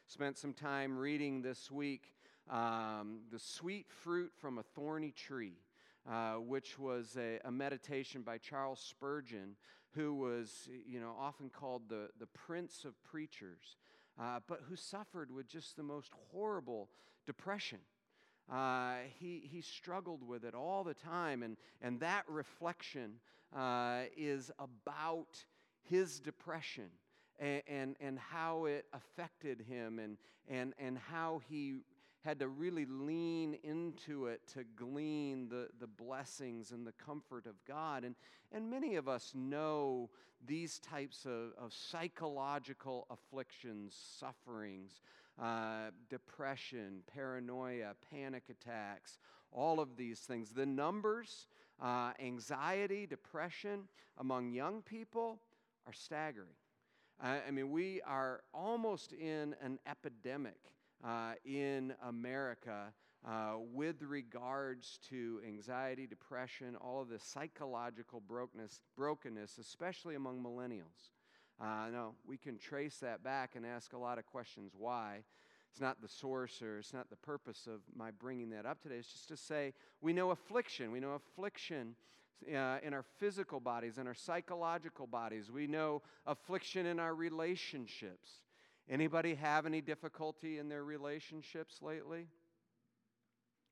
Spent 0.07 0.37
some 0.37 0.53
time 0.53 0.97
reading 0.97 1.41
this 1.41 1.69
week 1.69 2.13
um, 2.49 3.23
The 3.29 3.39
Sweet 3.39 3.87
Fruit 3.89 4.31
from 4.37 4.57
a 4.57 4.63
Thorny 4.63 5.11
Tree 5.11 5.57
uh, 6.09 6.33
which 6.33 6.77
was 6.77 7.17
a, 7.17 7.39
a, 7.45 7.51
meditation 7.51 8.21
by 8.21 8.37
Charles 8.37 8.79
Spurgeon, 8.79 9.55
who 9.91 10.13
was, 10.15 10.67
you 10.85 10.99
know, 10.99 11.15
often 11.19 11.49
called 11.49 11.83
the, 11.87 12.09
the 12.19 12.25
prince 12.27 12.83
of 12.85 13.01
preachers, 13.03 13.77
uh, 14.19 14.39
but 14.47 14.61
who 14.67 14.75
suffered 14.75 15.31
with 15.31 15.47
just 15.47 15.77
the 15.77 15.83
most 15.83 16.11
horrible 16.31 16.89
depression. 17.25 17.79
Uh, 18.51 18.95
he, 19.19 19.49
he 19.49 19.61
struggled 19.61 20.27
with 20.27 20.43
it 20.43 20.53
all 20.53 20.83
the 20.83 20.93
time, 20.93 21.43
and, 21.43 21.57
and 21.81 21.99
that 21.99 22.23
reflection 22.27 23.13
uh, 23.55 24.01
is 24.17 24.51
about 24.59 25.45
his 25.83 26.19
depression 26.19 26.89
and, 27.39 27.61
and, 27.67 27.95
and 27.99 28.19
how 28.19 28.65
it 28.65 28.85
affected 28.93 29.61
him 29.61 29.99
and, 29.99 30.17
and, 30.49 30.73
and 30.77 30.97
how 30.97 31.41
he 31.47 31.77
had 32.23 32.39
to 32.39 32.47
really 32.47 32.85
lean 32.85 33.57
into 33.63 34.27
it 34.27 34.41
to 34.53 34.63
glean 34.75 35.49
the, 35.49 35.67
the 35.79 35.87
blessings 35.87 36.71
and 36.71 36.87
the 36.87 36.93
comfort 36.93 37.45
of 37.45 37.53
God. 37.67 38.03
And, 38.03 38.15
and 38.51 38.69
many 38.69 38.95
of 38.95 39.07
us 39.09 39.33
know 39.35 40.09
these 40.45 40.79
types 40.79 41.25
of, 41.25 41.51
of 41.57 41.73
psychological 41.73 43.07
afflictions, 43.09 43.95
sufferings, 44.19 45.01
uh, 45.41 45.91
depression, 46.09 47.01
paranoia, 47.13 47.93
panic 48.11 48.43
attacks, 48.49 49.19
all 49.51 49.79
of 49.79 49.97
these 49.97 50.19
things. 50.19 50.51
The 50.51 50.65
numbers, 50.65 51.47
uh, 51.81 52.11
anxiety, 52.19 53.05
depression 53.05 53.83
among 54.17 54.51
young 54.51 54.81
people 54.81 55.39
are 55.85 55.93
staggering. 55.93 56.55
I 57.21 57.51
mean, 57.51 57.71
we 57.71 58.01
are 58.01 58.41
almost 58.53 59.13
in 59.13 59.55
an 59.61 59.79
epidemic 59.87 60.57
uh, 61.05 61.33
in 61.45 61.93
America 62.07 62.93
uh, 63.25 63.53
with 63.73 64.01
regards 64.01 64.99
to 65.09 65.39
anxiety, 65.47 66.07
depression, 66.07 66.75
all 66.75 67.01
of 67.01 67.09
the 67.09 67.19
psychological 67.19 68.21
brokenness, 68.27 68.81
brokenness 68.95 69.57
especially 69.57 70.15
among 70.15 70.43
millennials. 70.43 71.11
Uh, 71.61 72.09
we 72.27 72.37
can 72.37 72.57
trace 72.57 72.97
that 72.97 73.23
back 73.23 73.55
and 73.55 73.65
ask 73.65 73.93
a 73.93 73.97
lot 73.97 74.17
of 74.17 74.25
questions 74.25 74.73
why. 74.77 75.23
It's 75.71 75.81
not 75.81 76.01
the 76.01 76.07
source 76.07 76.61
or 76.61 76.79
it's 76.79 76.93
not 76.93 77.09
the 77.09 77.15
purpose 77.15 77.67
of 77.67 77.81
my 77.95 78.11
bringing 78.11 78.51
that 78.51 78.65
up 78.65 78.81
today. 78.81 78.95
It's 78.95 79.11
just 79.11 79.27
to 79.29 79.37
say 79.37 79.73
we 80.01 80.13
know 80.13 80.31
affliction. 80.31 80.91
We 80.91 80.99
know 80.99 81.13
affliction 81.13 81.95
uh, 82.47 82.77
in 82.83 82.93
our 82.93 83.05
physical 83.17 83.59
bodies, 83.59 83.97
in 83.97 84.05
our 84.05 84.13
psychological 84.13 85.07
bodies. 85.07 85.49
We 85.49 85.65
know 85.65 86.03
affliction 86.27 86.85
in 86.85 86.99
our 86.99 87.15
relationships. 87.15 88.42
Anybody 88.89 89.35
have 89.35 89.65
any 89.65 89.81
difficulty 89.81 90.59
in 90.59 90.69
their 90.69 90.83
relationships 90.83 91.81
lately? 91.81 92.27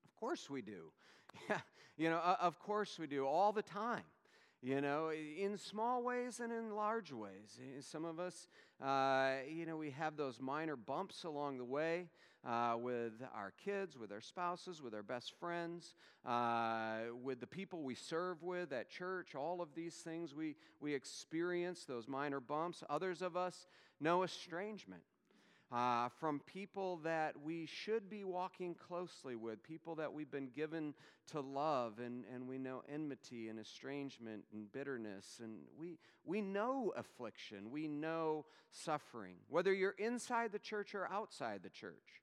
Of 0.06 0.16
course 0.20 0.50
we 0.50 0.62
do. 0.62 0.92
Yeah, 1.50 1.60
you 1.96 2.10
know, 2.10 2.20
of 2.42 2.60
course 2.60 3.00
we 3.00 3.08
do 3.08 3.26
all 3.26 3.54
the 3.54 3.62
time. 3.62 4.04
You 4.62 4.82
know, 4.82 5.12
in 5.12 5.58
small 5.58 6.04
ways 6.04 6.40
and 6.40 6.52
in 6.52 6.76
large 6.76 7.12
ways. 7.12 7.58
Some 7.80 8.06
of 8.06 8.20
us, 8.20 8.48
uh, 8.84 9.38
you 9.50 9.66
know, 9.66 9.78
we 9.78 9.90
have 9.92 10.18
those 10.18 10.40
minor 10.40 10.76
bumps 10.76 11.24
along 11.24 11.58
the 11.58 11.66
way 11.66 12.10
uh, 12.46 12.76
with 12.78 13.14
our 13.34 13.54
kids, 13.64 13.98
with 13.98 14.12
our 14.12 14.22
spouses, 14.22 14.82
with 14.82 14.94
our 14.94 15.04
best 15.04 15.34
friends, 15.40 15.96
uh, 16.26 17.00
with 17.24 17.40
the 17.40 17.48
people 17.48 17.82
we 17.82 17.96
serve 17.96 18.44
with 18.44 18.72
at 18.72 18.90
church. 18.90 19.34
All 19.34 19.62
of 19.62 19.74
these 19.74 19.96
things 19.96 20.36
we, 20.36 20.56
we 20.80 20.94
experience, 20.94 21.86
those 21.86 22.08
minor 22.08 22.40
bumps. 22.40 22.84
Others 22.90 23.22
of 23.24 23.36
us, 23.36 23.68
no 24.02 24.24
estrangement. 24.24 25.04
Uh, 25.72 26.10
from 26.20 26.42
people 26.42 27.00
that 27.02 27.34
we 27.42 27.66
should 27.66 28.10
be 28.10 28.26
walking 28.26 28.76
closely 28.76 29.38
with, 29.38 29.64
people 29.64 29.96
that 29.96 30.12
we've 30.12 30.30
been 30.30 30.50
given 30.54 30.94
to 31.26 31.40
love, 31.40 32.00
and, 32.00 32.26
and 32.34 32.46
we 32.46 32.58
know 32.58 32.84
enmity 32.94 33.48
and 33.48 33.58
estrangement 33.58 34.44
and 34.52 34.70
bitterness, 34.74 35.40
and 35.42 35.60
we, 35.80 35.98
we 36.26 36.42
know 36.42 36.92
affliction, 36.98 37.72
we 37.72 37.88
know 37.88 38.46
suffering, 38.70 39.36
whether 39.48 39.72
you're 39.72 39.96
inside 39.98 40.52
the 40.52 40.60
church 40.60 40.94
or 40.94 41.08
outside 41.10 41.62
the 41.64 41.70
church, 41.70 42.20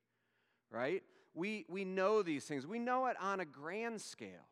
right? 0.71 1.03
We, 1.33 1.65
we 1.71 1.87
know 1.87 2.23
these 2.23 2.45
things. 2.45 2.67
We 2.67 2.79
know 2.79 3.07
it 3.07 3.17
on 3.19 3.41
a 3.41 3.47
grand 3.47 4.03
scale. 4.03 4.48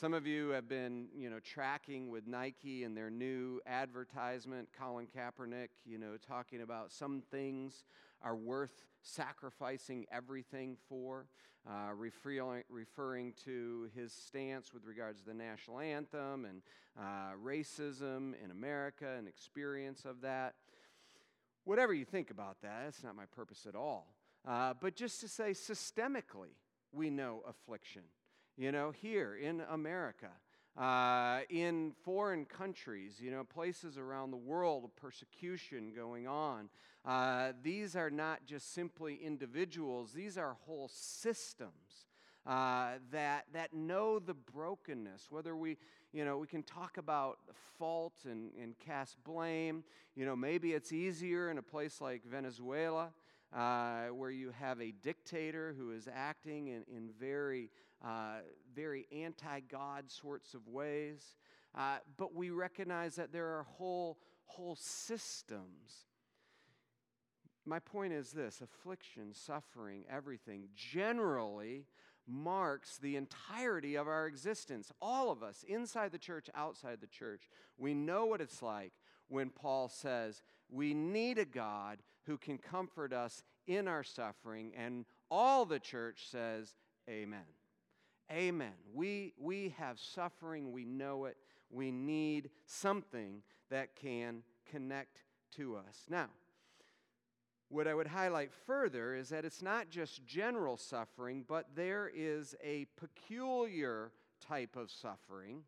Some 0.00 0.14
of 0.14 0.26
you 0.26 0.48
have 0.52 0.66
been, 0.66 1.08
you 1.14 1.28
know, 1.28 1.40
tracking 1.40 2.08
with 2.08 2.26
Nike 2.26 2.84
and 2.84 2.96
their 2.96 3.10
new 3.10 3.60
advertisement, 3.66 4.70
Colin 4.72 5.06
Kaepernick, 5.06 5.68
you 5.84 5.98
know, 5.98 6.12
talking 6.26 6.62
about 6.62 6.90
some 6.90 7.22
things 7.30 7.84
are 8.22 8.34
worth 8.34 8.86
sacrificing 9.02 10.06
everything 10.10 10.78
for, 10.88 11.26
uh, 11.68 11.92
referring, 11.94 12.62
referring 12.70 13.34
to 13.44 13.90
his 13.94 14.10
stance 14.10 14.72
with 14.72 14.86
regards 14.86 15.20
to 15.20 15.26
the 15.26 15.34
national 15.34 15.80
anthem 15.80 16.46
and 16.46 16.62
uh, 16.98 17.32
racism 17.44 18.32
in 18.42 18.50
America 18.50 19.16
and 19.18 19.28
experience 19.28 20.06
of 20.06 20.22
that. 20.22 20.54
Whatever 21.64 21.92
you 21.92 22.06
think 22.06 22.30
about 22.30 22.56
that, 22.62 22.84
that's 22.86 23.04
not 23.04 23.14
my 23.14 23.26
purpose 23.26 23.66
at 23.68 23.74
all. 23.74 24.14
Uh, 24.48 24.72
but 24.80 24.96
just 24.96 25.20
to 25.20 25.28
say, 25.28 25.50
systemically, 25.50 26.56
we 26.90 27.10
know 27.10 27.42
affliction 27.46 28.04
you 28.60 28.70
know, 28.70 28.90
here 28.90 29.38
in 29.42 29.62
America, 29.70 30.28
uh, 30.76 31.40
in 31.48 31.92
foreign 32.04 32.44
countries, 32.44 33.14
you 33.18 33.30
know, 33.30 33.42
places 33.42 33.96
around 33.96 34.30
the 34.30 34.36
world 34.36 34.84
of 34.84 34.94
persecution 34.96 35.92
going 35.96 36.28
on. 36.28 36.68
Uh, 37.02 37.52
these 37.62 37.96
are 37.96 38.10
not 38.10 38.44
just 38.44 38.74
simply 38.74 39.18
individuals, 39.24 40.12
these 40.12 40.36
are 40.36 40.58
whole 40.66 40.90
systems. 40.92 42.06
Uh, 42.46 42.92
that, 43.10 43.44
that 43.52 43.72
know 43.72 44.18
the 44.18 44.34
brokenness, 44.34 45.28
whether 45.30 45.56
we, 45.56 45.76
you 46.12 46.24
know, 46.24 46.36
we 46.38 46.46
can 46.46 46.62
talk 46.62 46.96
about 46.98 47.38
fault 47.78 48.14
and, 48.24 48.50
and 48.60 48.78
cast 48.78 49.22
blame. 49.24 49.84
You 50.16 50.24
know, 50.24 50.34
maybe 50.34 50.72
it's 50.72 50.92
easier 50.92 51.50
in 51.50 51.58
a 51.58 51.62
place 51.62 52.00
like 52.00 52.24
Venezuela, 52.24 53.10
uh, 53.54 54.06
where 54.06 54.30
you 54.30 54.52
have 54.58 54.80
a 54.80 54.92
dictator 55.02 55.74
who 55.78 55.92
is 55.92 56.08
acting 56.12 56.68
in, 56.68 56.84
in 56.94 57.10
very 57.18 57.70
uh, 58.04 58.38
very 58.74 59.06
anti 59.12 59.60
God 59.60 60.10
sorts 60.10 60.54
of 60.54 60.66
ways. 60.68 61.36
uh, 61.74 61.98
but 62.16 62.34
we 62.34 62.50
recognize 62.50 63.14
that 63.16 63.32
there 63.32 63.46
are 63.58 63.62
whole, 63.62 64.18
whole 64.44 64.76
systems. 64.76 66.06
My 67.66 67.78
point 67.78 68.12
is 68.12 68.32
this 68.32 68.60
affliction, 68.60 69.32
suffering, 69.34 70.04
everything 70.10 70.68
generally 70.74 71.86
marks 72.26 72.96
the 72.98 73.16
entirety 73.16 73.96
of 73.96 74.08
our 74.08 74.26
existence. 74.26 74.90
All 75.00 75.30
of 75.30 75.42
us, 75.42 75.64
inside 75.68 76.12
the 76.12 76.18
church, 76.18 76.48
outside 76.54 77.00
the 77.00 77.06
church, 77.06 77.48
we 77.76 77.94
know 77.94 78.26
what 78.26 78.40
it's 78.40 78.62
like 78.62 78.92
when 79.28 79.50
Paul 79.50 79.88
says, 79.88 80.42
We 80.68 80.94
need 80.94 81.38
a 81.38 81.44
God 81.44 81.98
who 82.26 82.38
can 82.38 82.58
comfort 82.58 83.12
us 83.12 83.42
in 83.66 83.88
our 83.88 84.04
suffering. 84.04 84.72
And 84.76 85.04
all 85.30 85.64
the 85.64 85.78
church 85.78 86.28
says, 86.28 86.74
Amen. 87.08 87.46
Amen. 88.30 88.72
We, 88.94 89.32
we 89.38 89.74
have 89.78 89.98
suffering, 89.98 90.70
we 90.70 90.84
know 90.84 91.24
it, 91.24 91.36
we 91.68 91.90
need 91.90 92.50
something 92.64 93.42
that 93.70 93.96
can 93.96 94.42
connect 94.70 95.22
to 95.56 95.76
us. 95.76 96.04
Now, 96.08 96.28
what 97.68 97.86
I 97.86 97.94
would 97.94 98.08
highlight 98.08 98.50
further 98.66 99.14
is 99.14 99.28
that 99.28 99.44
it's 99.44 99.62
not 99.62 99.90
just 99.90 100.24
general 100.26 100.76
suffering, 100.76 101.44
but 101.46 101.66
there 101.74 102.10
is 102.12 102.54
a 102.62 102.86
peculiar 102.96 104.12
type 104.40 104.76
of 104.76 104.90
suffering 104.90 105.62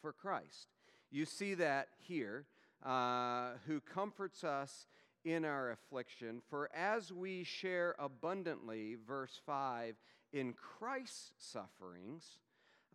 for 0.00 0.12
Christ. 0.12 0.68
You 1.10 1.24
see 1.24 1.54
that 1.54 1.88
here, 1.98 2.44
uh, 2.84 3.52
who 3.66 3.80
comforts 3.80 4.44
us 4.44 4.86
in 5.24 5.44
our 5.44 5.70
affliction. 5.70 6.42
For 6.48 6.70
as 6.74 7.12
we 7.12 7.44
share 7.44 7.94
abundantly, 7.98 8.96
verse 9.06 9.40
5, 9.44 9.96
in 10.32 10.52
Christ's 10.52 11.32
sufferings, 11.38 12.38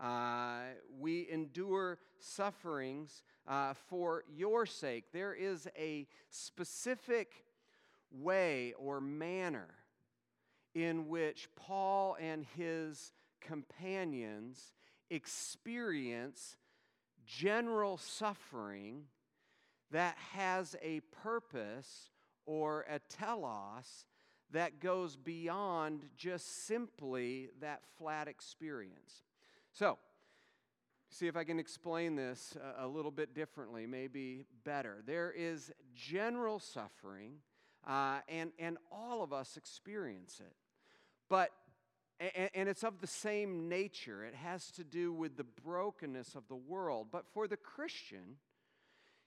uh, 0.02 0.62
we 1.00 1.28
endure 1.32 2.00
sufferings 2.20 3.24
uh, 3.48 3.74
for 3.88 4.24
your 4.36 4.66
sake. 4.66 5.06
There 5.14 5.34
is 5.34 5.68
a 5.78 6.08
specific 6.30 7.46
way 8.12 8.74
or 8.78 9.00
manner 9.02 9.70
in 10.74 11.08
which 11.08 11.48
Paul 11.56 12.18
and 12.20 12.46
his 12.56 13.12
companions 13.42 14.74
experience 15.10 16.58
general 17.26 17.98
suffering 17.98 19.04
that 19.92 20.18
has 20.34 20.76
a 20.82 21.02
purpose 21.22 22.10
or 22.46 22.86
a 22.90 23.00
telos 23.00 24.06
that 24.54 24.80
goes 24.80 25.16
beyond 25.16 26.06
just 26.16 26.66
simply 26.66 27.50
that 27.60 27.82
flat 27.98 28.28
experience. 28.28 29.24
So, 29.74 29.98
see 31.10 31.28
if 31.28 31.36
I 31.36 31.44
can 31.44 31.60
explain 31.60 32.16
this 32.16 32.56
a, 32.78 32.88
little 32.88 33.12
bit 33.12 33.36
differently, 33.36 33.86
maybe 33.86 34.46
better. 34.64 35.04
There 35.06 35.32
is 35.36 35.72
general 35.96 36.60
suffering, 36.60 37.40
uh, 37.88 38.20
and, 38.30 38.52
and 38.58 38.78
all 38.92 39.24
of 39.24 39.34
us 39.34 39.58
experience 39.58 40.40
it. 40.40 40.56
But 41.30 41.50
and, 42.20 42.50
and 42.54 42.70
it's 42.70 42.84
of 42.84 43.02
the 43.02 43.08
same 43.08 43.68
nature. 43.68 44.24
It 44.24 44.36
has 44.36 44.72
to 44.72 44.84
do 44.84 45.12
with 45.12 45.36
the 45.36 45.44
brokenness 45.44 46.36
of 46.36 46.48
the 46.48 46.56
world. 46.56 47.08
But 47.12 47.26
for 47.34 47.48
the 47.48 47.58
Christian, 47.58 48.38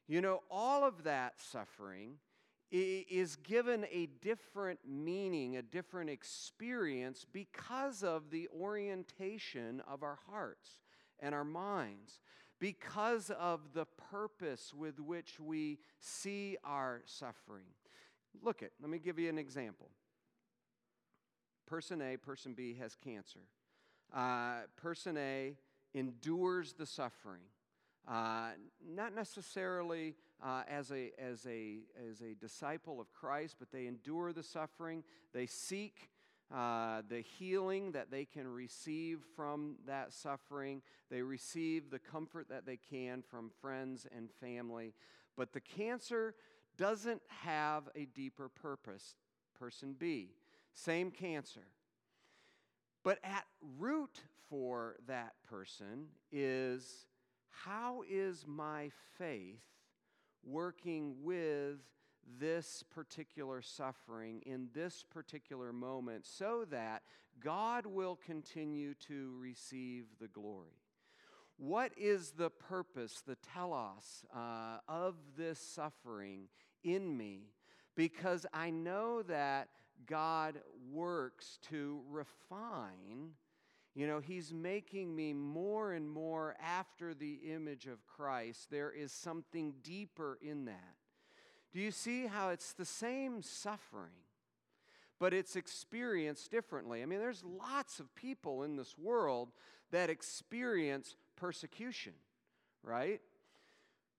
you 0.07 0.21
know, 0.21 0.43
all 0.51 0.85
of 0.85 1.05
that 1.05 1.35
suffering 1.39 2.15
is 2.71 3.37
given 3.37 3.87
a 3.93 4.07
different 4.23 4.81
meaning, 4.87 5.57
a 5.57 5.63
different 5.63 6.11
experience 6.11 7.25
because 7.33 8.03
of 8.03 8.31
the 8.31 8.49
orientation 8.49 9.83
of 9.89 10.03
our 10.03 10.19
hearts 10.29 10.81
and 11.21 11.35
our 11.35 11.45
minds, 11.45 12.21
because 12.59 13.31
of 13.31 13.73
the 13.73 13.87
purpose 14.11 14.75
with 14.75 14.99
which 14.99 15.39
we 15.39 15.79
see 16.01 16.57
our 16.65 17.03
suffering. 17.05 17.67
Look 18.43 18.63
at, 18.63 18.71
let 18.81 18.91
me 18.91 18.99
give 18.99 19.19
you 19.19 19.29
an 19.29 19.39
example. 19.39 19.91
Person 21.67 22.03
A, 22.03 22.17
person 22.17 22.55
B 22.55 22.77
has 22.81 22.95
cancer. 22.95 23.41
Uh, 24.15 24.63
person 24.77 25.17
A 25.17 25.55
endures 25.95 26.75
the 26.75 26.87
suffering. 26.87 27.43
Uh, 28.07 28.51
not 28.87 29.15
necessarily 29.15 30.15
uh, 30.45 30.63
as, 30.69 30.91
a, 30.91 31.13
as, 31.19 31.47
a, 31.47 31.79
as 32.11 32.21
a 32.21 32.35
disciple 32.35 33.01
of 33.01 33.13
Christ, 33.13 33.57
but 33.59 33.71
they 33.71 33.87
endure 33.87 34.33
the 34.33 34.43
suffering. 34.43 35.03
They 35.33 35.47
seek 35.47 36.11
uh, 36.55 37.03
the 37.09 37.21
healing 37.21 37.93
that 37.93 38.11
they 38.11 38.25
can 38.25 38.47
receive 38.47 39.21
from 39.35 39.77
that 39.87 40.13
suffering. 40.13 40.83
They 41.11 41.23
receive 41.23 41.91
the 41.91 41.99
comfort 41.99 42.49
that 42.51 42.67
they 42.67 42.77
can 42.77 43.23
from 43.23 43.51
friends 43.61 44.07
and 44.15 44.31
family. 44.41 44.95
But 45.37 45.53
the 45.53 45.61
cancer 45.61 46.35
doesn't 46.77 47.23
have 47.43 47.89
a 47.95 48.05
deeper 48.05 48.49
purpose. 48.49 49.17
Person 49.59 49.95
B, 49.99 50.31
same 50.75 51.11
cancer. 51.11 51.67
But 53.03 53.19
at 53.25 53.45
root 53.79 54.21
for 54.49 54.97
that 55.07 55.35
person 55.49 56.09
is 56.31 57.07
how 57.49 58.03
is 58.09 58.45
my 58.47 58.91
faith 59.19 59.63
working 60.47 61.17
with 61.23 61.77
this 62.39 62.83
particular 62.95 63.63
suffering 63.63 64.43
in 64.47 64.69
this 64.75 65.05
particular 65.11 65.73
moment 65.73 66.27
so 66.27 66.65
that 66.71 67.03
God 67.43 67.87
will 67.87 68.17
continue 68.17 68.95
to 69.09 69.37
receive 69.41 70.05
the 70.21 70.29
glory? 70.29 70.81
What 71.59 71.93
is 71.97 72.33
the 72.33 72.51
purpose, 72.51 73.23
the 73.27 73.37
telos 73.37 74.25
uh, 74.35 74.79
of 74.89 75.15
this 75.37 75.59
suffering 75.59 76.49
in 76.85 77.17
me? 77.17 77.49
Because 77.95 78.45
I 78.53 78.71
know 78.71 79.23
that 79.23 79.69
God 80.07 80.59
works 80.93 81.59
to 81.71 82.03
refine 82.11 83.31
you 83.97 84.07
know, 84.07 84.21
He's 84.21 84.53
making 84.53 85.17
me 85.17 85.33
more 85.33 85.93
and 85.93 86.09
more 86.09 86.55
after 86.63 87.15
the 87.15 87.41
image 87.51 87.87
of 87.87 88.07
Christ. 88.07 88.71
There 88.71 88.93
is 88.93 89.11
something 89.11 89.73
deeper 89.83 90.39
in 90.43 90.67
that. 90.67 90.97
Do 91.73 91.81
you 91.81 91.91
see 91.91 92.27
how 92.27 92.51
it's 92.51 92.75
the 92.75 92.85
same 92.85 93.41
suffering, 93.41 94.13
but 95.19 95.33
it's 95.33 95.57
experienced 95.57 96.51
differently? 96.51 97.03
I 97.03 97.07
mean, 97.07 97.21
there's 97.21 97.43
lots 97.43 97.99
of 97.99 98.15
people 98.15 98.65
in 98.65 98.77
this 98.77 98.99
world 98.99 99.49
that 99.93 100.11
experience 100.11 101.17
persecution, 101.35 102.13
right? 102.83 103.23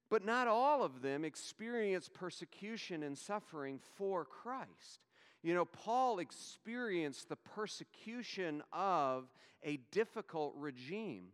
But 0.09 0.25
not 0.25 0.47
all 0.47 0.83
of 0.83 1.03
them 1.03 1.23
experience 1.23 2.09
persecution 2.11 3.03
and 3.03 3.15
suffering 3.15 3.79
for 3.95 4.25
Christ. 4.25 5.06
You 5.47 5.53
know, 5.53 5.63
Paul 5.63 6.19
experienced 6.19 7.29
the 7.29 7.37
persecution 7.37 8.61
of 8.73 9.29
a 9.63 9.77
difficult 9.91 10.53
regime, 10.57 11.27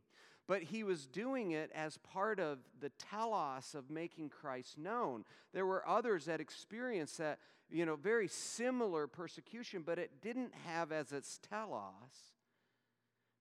but 0.47 0.62
he 0.62 0.84
was 0.84 1.08
doing 1.08 1.49
it 1.49 1.71
as 1.73 1.97
part 1.97 2.39
of 2.39 2.60
the 2.80 2.91
telos 3.10 3.73
of 3.73 3.89
making 3.89 4.30
Christ 4.30 4.78
known. 4.78 5.26
There 5.52 5.65
were 5.65 5.84
others 5.89 6.26
that 6.26 6.39
experienced 6.39 7.17
that, 7.17 7.39
you 7.71 7.88
know, 7.88 7.95
very 7.95 8.28
similar 8.28 9.08
persecution, 9.08 9.82
but 9.84 9.97
it 9.97 10.21
didn't 10.21 10.54
have 10.67 10.91
as 10.91 11.12
its 11.12 11.39
telos 11.49 12.36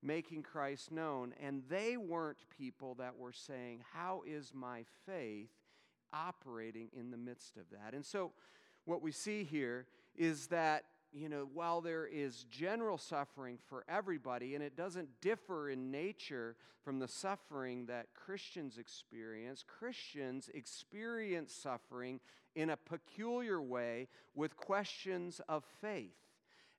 making 0.03 0.43
Christ 0.43 0.91
known. 0.91 1.35
And 1.39 1.65
they 1.69 1.99
weren't 1.99 2.49
people 2.49 2.95
that 2.95 3.19
were 3.19 3.35
saying, 3.35 3.85
How 3.93 4.23
is 4.27 4.53
my 4.55 4.87
faith 5.05 5.51
operating 6.15 6.89
in 6.99 7.11
the 7.11 7.19
midst 7.19 7.59
of 7.59 7.65
that? 7.73 7.93
And 7.93 8.07
so, 8.07 8.33
what 8.87 9.03
we 9.03 9.13
see 9.13 9.45
here 9.45 9.87
is 10.16 10.48
that, 10.48 10.85
you 11.12 11.29
know, 11.29 11.48
while 11.53 11.81
there 11.81 12.07
is 12.07 12.44
general 12.51 12.98
suffering 12.98 13.59
for 13.68 13.85
everybody, 13.88 14.55
and 14.55 14.62
it 14.62 14.77
doesn't 14.77 15.09
differ 15.20 15.70
in 15.70 15.90
nature 15.90 16.57
from 16.83 16.98
the 16.98 17.09
suffering 17.09 17.87
that 17.87 18.09
Christians 18.14 18.79
experience, 18.79 19.64
Christians 19.66 20.51
experience 20.53 21.53
suffering 21.53 22.20
in 22.55 22.70
a 22.70 22.77
peculiar 22.77 23.61
way 23.61 24.09
with 24.35 24.57
questions 24.57 25.40
of 25.48 25.64
faith 25.81 26.16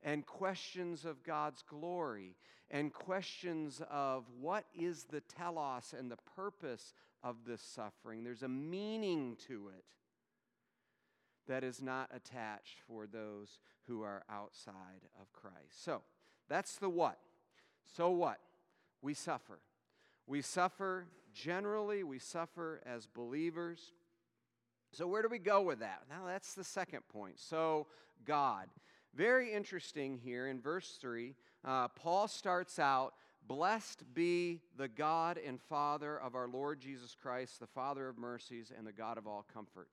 and 0.03 0.25
questions 0.25 1.05
of 1.05 1.23
God's 1.23 1.63
glory 1.63 2.35
and 2.69 2.91
questions 2.91 3.81
of 3.89 4.25
what 4.39 4.65
is 4.77 5.05
the 5.05 5.21
telos 5.21 5.93
and 5.97 6.11
the 6.11 6.17
purpose 6.35 6.93
of 7.23 7.37
this 7.45 7.61
suffering. 7.61 8.23
There's 8.23 8.43
a 8.43 8.47
meaning 8.47 9.37
to 9.47 9.69
it 9.69 9.83
that 11.47 11.63
is 11.63 11.81
not 11.81 12.09
attached 12.13 12.79
for 12.87 13.05
those 13.05 13.59
who 13.87 14.01
are 14.01 14.23
outside 14.29 15.07
of 15.19 15.31
Christ. 15.33 15.83
So 15.83 16.01
that's 16.49 16.75
the 16.75 16.89
what. 16.89 17.19
So 17.95 18.09
what? 18.09 18.39
We 19.01 19.13
suffer. 19.13 19.59
We 20.25 20.41
suffer 20.41 21.07
generally, 21.33 22.03
we 22.03 22.19
suffer 22.19 22.81
as 22.85 23.07
believers. 23.07 23.93
So, 24.91 25.07
where 25.07 25.23
do 25.23 25.27
we 25.27 25.39
go 25.39 25.61
with 25.61 25.79
that? 25.79 26.03
Now, 26.09 26.27
that's 26.27 26.53
the 26.53 26.63
second 26.63 27.01
point. 27.11 27.39
So, 27.39 27.87
God. 28.25 28.67
Very 29.15 29.53
interesting 29.53 30.17
here 30.17 30.47
in 30.47 30.59
verse 30.59 30.97
3. 30.99 31.35
Uh, 31.63 31.87
Paul 31.89 32.27
starts 32.27 32.79
out 32.79 33.13
Blessed 33.45 34.03
be 34.13 34.61
the 34.77 34.87
God 34.87 35.37
and 35.37 35.59
Father 35.59 36.17
of 36.17 36.33
our 36.33 36.47
Lord 36.47 36.79
Jesus 36.79 37.15
Christ, 37.19 37.59
the 37.59 37.67
Father 37.67 38.07
of 38.07 38.17
mercies 38.17 38.71
and 38.75 38.87
the 38.87 38.93
God 38.93 39.17
of 39.17 39.27
all 39.27 39.45
comfort. 39.53 39.89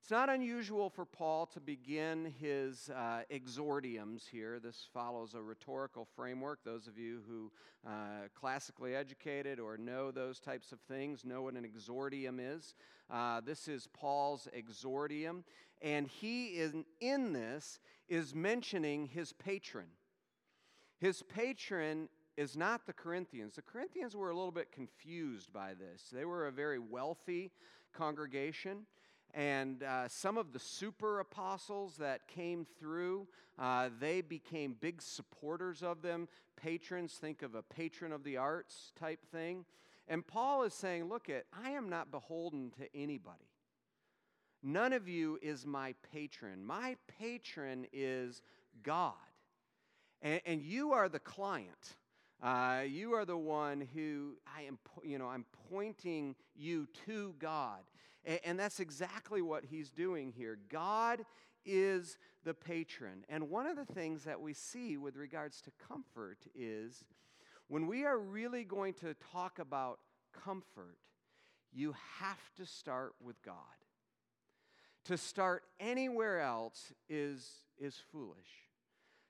It's 0.00 0.10
not 0.10 0.30
unusual 0.30 0.88
for 0.88 1.04
Paul 1.04 1.46
to 1.46 1.60
begin 1.60 2.32
his 2.40 2.88
uh, 2.88 3.22
exordiums 3.30 4.26
here. 4.26 4.58
This 4.58 4.88
follows 4.94 5.34
a 5.34 5.42
rhetorical 5.42 6.06
framework. 6.16 6.60
Those 6.64 6.86
of 6.86 6.96
you 6.96 7.20
who 7.28 7.52
uh, 7.86 8.28
classically 8.34 8.94
educated 8.94 9.60
or 9.60 9.76
know 9.76 10.10
those 10.10 10.40
types 10.40 10.72
of 10.72 10.80
things 10.80 11.24
know 11.24 11.42
what 11.42 11.54
an 11.54 11.66
exordium 11.66 12.38
is. 12.40 12.74
Uh, 13.10 13.40
this 13.40 13.68
is 13.68 13.86
Paul's 13.92 14.48
exordium, 14.56 15.42
and 15.82 16.06
he 16.06 16.46
is 16.48 16.74
in 17.00 17.32
this 17.34 17.78
is 18.08 18.34
mentioning 18.34 19.06
his 19.06 19.32
patron. 19.34 19.88
His 21.00 21.22
patron 21.22 22.08
is 22.36 22.56
not 22.56 22.86
the 22.86 22.92
Corinthians. 22.92 23.56
The 23.56 23.62
Corinthians 23.62 24.16
were 24.16 24.30
a 24.30 24.34
little 24.34 24.52
bit 24.52 24.72
confused 24.72 25.52
by 25.52 25.74
this. 25.74 26.04
They 26.12 26.24
were 26.24 26.46
a 26.46 26.52
very 26.52 26.78
wealthy 26.78 27.50
congregation. 27.92 28.86
And 29.38 29.84
uh, 29.84 30.08
some 30.08 30.36
of 30.36 30.52
the 30.52 30.58
super 30.58 31.20
apostles 31.20 31.94
that 31.98 32.26
came 32.26 32.66
through, 32.80 33.28
uh, 33.56 33.88
they 34.00 34.20
became 34.20 34.74
big 34.80 35.00
supporters 35.00 35.80
of 35.80 36.02
them. 36.02 36.26
Patrons, 36.56 37.12
think 37.12 37.42
of 37.42 37.54
a 37.54 37.62
patron 37.62 38.10
of 38.10 38.24
the 38.24 38.36
arts 38.36 38.90
type 38.98 39.24
thing. 39.30 39.64
And 40.08 40.26
Paul 40.26 40.64
is 40.64 40.74
saying, 40.74 41.08
Look, 41.08 41.30
at, 41.30 41.44
I 41.64 41.70
am 41.70 41.88
not 41.88 42.10
beholden 42.10 42.72
to 42.80 42.96
anybody. 42.96 43.52
None 44.60 44.92
of 44.92 45.06
you 45.06 45.38
is 45.40 45.64
my 45.64 45.94
patron. 46.12 46.66
My 46.66 46.96
patron 47.20 47.86
is 47.92 48.42
God. 48.82 49.14
And, 50.20 50.40
and 50.46 50.60
you 50.60 50.94
are 50.94 51.08
the 51.08 51.20
client. 51.20 51.94
Uh, 52.42 52.82
you 52.88 53.12
are 53.12 53.24
the 53.24 53.38
one 53.38 53.86
who 53.94 54.32
I 54.46 54.62
am, 54.62 54.78
you 55.04 55.16
know, 55.16 55.28
I'm 55.28 55.44
pointing 55.70 56.34
you 56.56 56.88
to 57.06 57.36
God. 57.38 57.82
And, 58.28 58.40
and 58.44 58.58
that's 58.60 58.78
exactly 58.78 59.42
what 59.42 59.64
he's 59.64 59.90
doing 59.90 60.32
here. 60.36 60.58
God 60.68 61.24
is 61.64 62.18
the 62.44 62.54
patron. 62.54 63.24
And 63.28 63.50
one 63.50 63.66
of 63.66 63.76
the 63.76 63.92
things 63.92 64.24
that 64.24 64.40
we 64.40 64.54
see 64.54 64.96
with 64.96 65.16
regards 65.16 65.60
to 65.62 65.72
comfort 65.88 66.38
is 66.54 67.04
when 67.66 67.86
we 67.86 68.04
are 68.04 68.18
really 68.18 68.64
going 68.64 68.94
to 68.94 69.14
talk 69.32 69.58
about 69.58 69.98
comfort, 70.32 70.98
you 71.72 71.94
have 72.20 72.50
to 72.56 72.64
start 72.64 73.14
with 73.20 73.42
God. 73.42 73.54
To 75.06 75.16
start 75.16 75.64
anywhere 75.80 76.40
else 76.40 76.92
is, 77.08 77.50
is 77.78 78.00
foolish. 78.12 78.68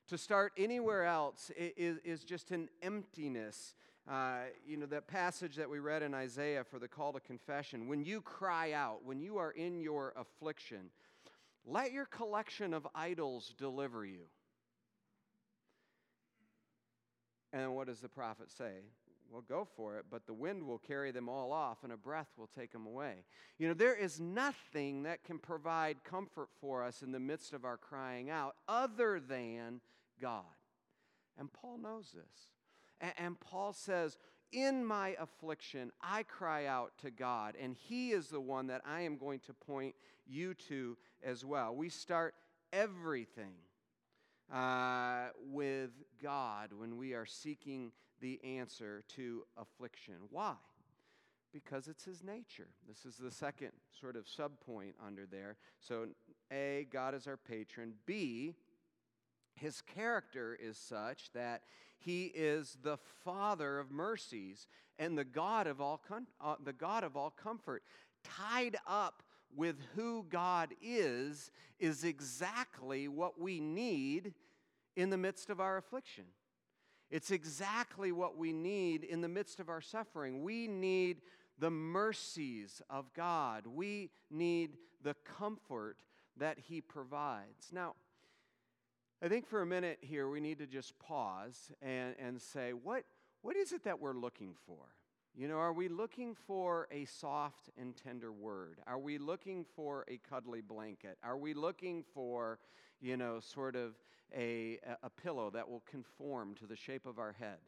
To 0.09 0.17
start 0.17 0.53
anywhere 0.57 1.05
else 1.05 1.51
is, 1.57 1.99
is 2.03 2.23
just 2.23 2.51
an 2.51 2.69
emptiness. 2.81 3.75
Uh, 4.09 4.45
you 4.65 4.75
know, 4.75 4.87
that 4.87 5.07
passage 5.07 5.55
that 5.55 5.69
we 5.69 5.77
read 5.77 6.01
in 6.01 6.15
Isaiah 6.15 6.63
for 6.63 6.79
the 6.79 6.87
call 6.87 7.13
to 7.13 7.19
confession. 7.19 7.87
When 7.87 8.03
you 8.03 8.21
cry 8.21 8.71
out, 8.71 9.05
when 9.05 9.19
you 9.19 9.37
are 9.37 9.51
in 9.51 9.79
your 9.79 10.13
affliction, 10.17 10.89
let 11.63 11.91
your 11.91 12.05
collection 12.05 12.73
of 12.73 12.87
idols 12.95 13.53
deliver 13.55 14.03
you. 14.03 14.21
And 17.53 17.75
what 17.75 17.85
does 17.85 17.99
the 17.99 18.09
prophet 18.09 18.49
say? 18.51 18.77
Well, 19.31 19.43
go 19.47 19.67
for 19.75 19.97
it, 19.97 20.05
but 20.09 20.25
the 20.25 20.33
wind 20.33 20.65
will 20.65 20.79
carry 20.79 21.11
them 21.11 21.29
all 21.29 21.51
off 21.51 21.83
and 21.83 21.93
a 21.93 21.97
breath 21.97 22.29
will 22.35 22.49
take 22.57 22.71
them 22.71 22.87
away. 22.87 23.25
You 23.59 23.67
know, 23.67 23.75
there 23.75 23.95
is 23.95 24.19
nothing 24.19 25.03
that 25.03 25.23
can 25.23 25.37
provide 25.37 26.03
comfort 26.03 26.49
for 26.59 26.83
us 26.83 27.03
in 27.03 27.11
the 27.11 27.19
midst 27.19 27.53
of 27.53 27.63
our 27.63 27.77
crying 27.77 28.31
out 28.31 28.55
other 28.67 29.19
than 29.19 29.81
God. 30.19 30.45
And 31.37 31.53
Paul 31.53 31.77
knows 31.77 32.11
this. 32.11 32.49
And, 33.17 33.39
Paul 33.39 33.73
says, 33.73 34.17
In 34.51 34.83
my 34.83 35.15
affliction, 35.19 35.91
I 36.01 36.23
cry 36.23 36.65
out 36.65 36.91
to 37.01 37.11
God, 37.11 37.55
and 37.59 37.75
He 37.75 38.11
is 38.11 38.27
the 38.27 38.41
one 38.41 38.67
that 38.67 38.81
I 38.85 39.01
am 39.01 39.17
going 39.17 39.39
to 39.41 39.53
point 39.53 39.95
you 40.27 40.53
to 40.67 40.97
as 41.23 41.45
well. 41.45 41.75
We 41.75 41.89
start 41.89 42.35
everything 42.71 43.53
uh, 44.53 45.27
with 45.51 45.91
God 46.21 46.69
when 46.73 46.97
we 46.97 47.13
are 47.13 47.25
seeking 47.25 47.91
the 48.21 48.39
answer 48.43 49.03
to 49.15 49.43
affliction. 49.57 50.15
Why? 50.29 50.55
Because 51.53 51.87
it's 51.87 52.03
his 52.03 52.23
nature. 52.23 52.67
This 52.87 53.05
is 53.05 53.15
the 53.15 53.31
second 53.31 53.71
sort 53.99 54.15
of 54.15 54.25
subpoint 54.25 54.93
under 55.05 55.25
there. 55.25 55.57
So, 55.79 56.07
A, 56.51 56.87
God 56.91 57.15
is 57.15 57.27
our 57.27 57.37
patron. 57.37 57.93
B, 58.05 58.55
his 59.59 59.81
character 59.81 60.57
is 60.61 60.77
such 60.77 61.31
that 61.33 61.63
he 61.97 62.25
is 62.25 62.77
the 62.81 62.97
father 63.23 63.79
of 63.79 63.91
mercies 63.91 64.67
and 64.97 65.17
the 65.17 65.25
God 65.25 65.67
of 65.67 65.81
all, 65.81 66.01
com- 66.07 66.27
uh, 66.41 66.55
the 66.63 66.73
God 66.73 67.03
of 67.03 67.15
all 67.15 67.29
comfort. 67.29 67.83
Tied 68.23 68.77
up 68.87 69.23
with 69.55 69.77
who 69.95 70.25
God 70.29 70.73
is, 70.81 71.51
is 71.79 72.03
exactly 72.03 73.07
what 73.07 73.39
we 73.39 73.59
need 73.59 74.33
in 74.95 75.09
the 75.09 75.17
midst 75.17 75.49
of 75.49 75.59
our 75.59 75.77
affliction. 75.77 76.25
It's 77.09 77.31
exactly 77.31 78.11
what 78.11 78.37
we 78.37 78.53
need 78.53 79.03
in 79.03 79.21
the 79.21 79.27
midst 79.27 79.59
of 79.59 79.69
our 79.69 79.81
suffering. 79.81 80.43
We 80.43 80.67
need 80.67 81.21
the 81.57 81.71
mercies 81.71 82.81
of 82.89 83.13
God, 83.13 83.65
we 83.67 84.11
need 84.29 84.77
the 85.03 85.15
comfort 85.37 85.97
that 86.37 86.57
He 86.57 86.79
provides. 86.79 87.69
Now, 87.73 87.95
I 89.21 89.27
think 89.27 89.45
for 89.45 89.61
a 89.61 89.65
minute 89.65 89.99
here, 89.99 90.29
we 90.29 90.39
need 90.39 90.59
to 90.59 90.65
just 90.65 90.97
pause 90.97 91.73
and, 91.81 92.15
and 92.17 92.41
say, 92.41 92.71
what, 92.71 93.03
what 93.41 93.57
is 93.57 93.73
it 93.73 93.83
that 93.83 93.99
we're 93.99 94.13
looking 94.13 94.55
for? 94.65 94.77
You 95.35 95.49
know, 95.49 95.57
are 95.57 95.73
we 95.73 95.89
looking 95.89 96.33
for 96.33 96.87
a 96.89 97.03
soft 97.03 97.69
and 97.77 97.97
tender 97.97 98.31
word? 98.31 98.79
Are 98.87 98.97
we 98.97 99.17
looking 99.17 99.65
for 99.75 100.05
a 100.07 100.17
cuddly 100.29 100.61
blanket? 100.61 101.17
Are 101.21 101.37
we 101.37 101.53
looking 101.53 102.01
for, 102.13 102.59
you 103.01 103.17
know, 103.17 103.41
sort 103.41 103.75
of 103.75 103.95
a, 104.33 104.79
a 105.03 105.09
pillow 105.09 105.49
that 105.49 105.69
will 105.69 105.83
conform 105.89 106.55
to 106.55 106.65
the 106.65 106.77
shape 106.77 107.05
of 107.05 107.19
our 107.19 107.33
head? 107.33 107.59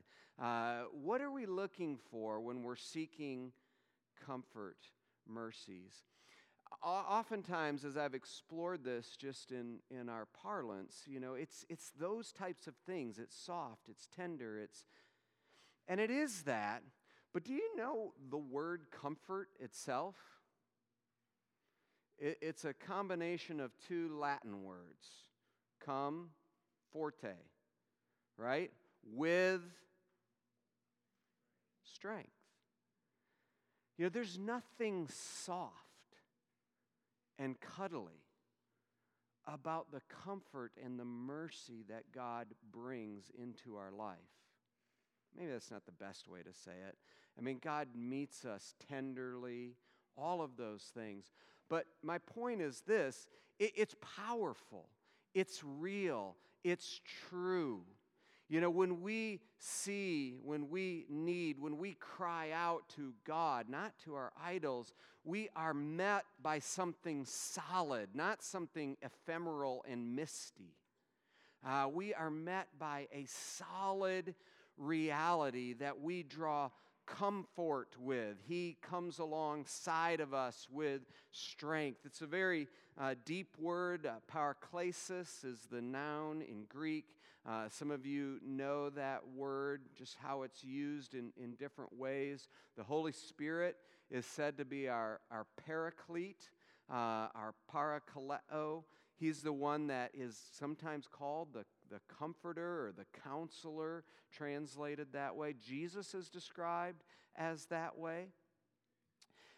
Uh, 0.42 0.84
what 0.94 1.20
are 1.20 1.32
we 1.32 1.46
looking 1.46 1.98
for 1.98 2.40
when 2.40 2.64
we're 2.64 2.78
seeking 2.78 3.52
comfort, 4.26 4.78
mercies? 5.28 6.06
Oftentimes 6.84 7.86
as 7.86 7.98
i've 7.98 8.14
explored 8.14 8.84
this 8.84 9.16
just 9.18 9.52
in, 9.52 9.80
in 9.90 10.10
our 10.10 10.28
parlance 10.42 11.04
you 11.06 11.20
know 11.20 11.34
it's, 11.34 11.66
it's 11.70 11.92
those 12.00 12.32
types 12.32 12.68
of 12.68 12.74
things. 12.86 13.20
It's 13.20 13.36
soft 13.36 13.90
it's 13.90 14.08
tender 14.16 14.60
it's 14.60 14.86
and 15.88 16.00
it 16.00 16.10
is 16.10 16.44
that 16.44 16.84
but 17.34 17.44
do 17.44 17.54
you 17.54 17.78
know 17.78 18.14
the 18.30 18.38
word 18.38 18.88
comfort 18.92 19.48
itself? 19.62 20.16
It, 22.20 22.38
it's 22.42 22.66
a 22.66 22.74
combination 22.74 23.62
of 23.62 23.72
two 23.88 24.12
latin 24.20 24.64
words 24.64 25.08
come 25.80 26.32
forte 26.92 27.36
right? 28.42 28.72
With 29.14 29.62
strength. 31.84 32.30
You 33.98 34.06
know 34.06 34.10
there's 34.10 34.40
nothing 34.40 35.08
soft 35.10 35.91
and 37.42 37.60
cuddly 37.60 38.24
about 39.48 39.92
the 39.92 40.02
comfort 40.24 40.72
and 40.84 41.00
the 41.00 41.06
mercy 41.06 41.84
that 41.90 42.04
God 42.14 42.48
brings 42.72 43.32
into 43.36 43.76
our 43.76 43.92
life. 43.92 44.18
Maybe 45.36 45.52
that's 45.52 45.72
not 45.72 45.86
the 45.86 45.92
best 45.92 46.28
way 46.28 46.42
to 46.44 46.54
say 46.54 46.74
it. 46.88 46.96
I 47.38 47.42
mean, 47.42 47.60
God 47.64 47.88
meets 47.96 48.46
us 48.46 48.76
tenderly, 48.90 49.76
all 50.16 50.42
of 50.42 50.58
those 50.58 50.92
things. 50.94 51.32
But 51.70 51.86
my 52.04 52.20
point 52.20 52.62
is 52.62 52.82
this 52.86 53.28
it, 53.60 53.72
it's 53.76 53.96
powerful, 54.18 54.90
it's 55.34 55.64
real, 55.64 56.36
it's 56.64 57.02
true. 57.30 57.82
You 58.52 58.60
know, 58.60 58.70
when 58.70 59.02
we 59.02 59.40
see, 59.60 60.36
when 60.44 60.70
we 60.70 61.06
need, 61.08 61.58
when 61.58 61.78
we 61.78 61.94
cry 61.94 62.52
out 62.54 62.84
to 62.98 63.14
God, 63.26 63.70
not 63.70 63.94
to 64.04 64.16
our 64.16 64.34
idols, 64.44 64.94
we 65.24 65.48
are 65.56 65.74
met 65.74 66.26
by 66.44 66.60
something 66.60 67.24
solid, 67.24 68.10
not 68.14 68.44
something 68.44 68.98
ephemeral 69.02 69.86
and 69.90 70.18
misty. 70.18 70.76
Uh, 71.66 71.88
we 71.94 72.14
are 72.14 72.30
met 72.30 72.68
by 72.78 73.08
a 73.14 73.24
solid 73.26 74.36
reality 74.78 75.72
that 75.72 76.02
we 76.02 76.22
draw 76.22 76.72
comfort 77.06 77.96
with. 77.98 78.36
He 78.50 78.76
comes 78.82 79.20
alongside 79.20 80.20
of 80.20 80.34
us 80.34 80.68
with 80.70 81.04
strength. 81.32 82.02
It's 82.04 82.22
a 82.22 82.28
very 82.28 82.68
uh, 83.00 83.16
deep 83.24 83.56
word. 83.58 84.06
Uh, 84.06 84.16
paraklesis 84.30 85.46
is 85.46 85.68
the 85.72 85.82
noun 85.82 86.42
in 86.42 86.66
Greek. 86.68 87.06
Uh, 87.48 87.68
some 87.70 87.90
of 87.90 88.06
you 88.06 88.40
know 88.46 88.90
that 88.92 89.22
word, 89.36 89.82
just 89.98 90.16
how 90.22 90.44
it's 90.44 90.64
used 90.64 91.16
in, 91.16 91.32
in 91.38 91.56
different 91.56 91.92
ways. 91.98 92.50
The 92.78 92.84
Holy 92.84 93.12
Spirit 93.12 93.78
is 94.12 94.26
said 94.26 94.58
to 94.58 94.66
be 94.66 94.88
our, 94.88 95.22
our 95.32 95.48
paraclete, 95.66 96.50
uh, 96.90 97.30
our 97.34 97.56
parakaleo. 97.74 98.84
He's 99.16 99.42
the 99.42 99.54
one 99.54 99.88
that 99.88 100.12
is 100.14 100.40
sometimes 100.52 101.08
called 101.08 101.54
the, 101.54 101.66
the 101.90 102.00
comforter 102.20 102.88
or 102.88 102.92
the 102.92 103.06
counselor, 103.24 104.04
translated 104.32 105.08
that 105.14 105.36
way. 105.36 105.56
Jesus 105.60 106.14
is 106.14 106.30
described 106.30 107.04
as 107.36 107.66
that 107.66 107.98
way. 107.98 108.28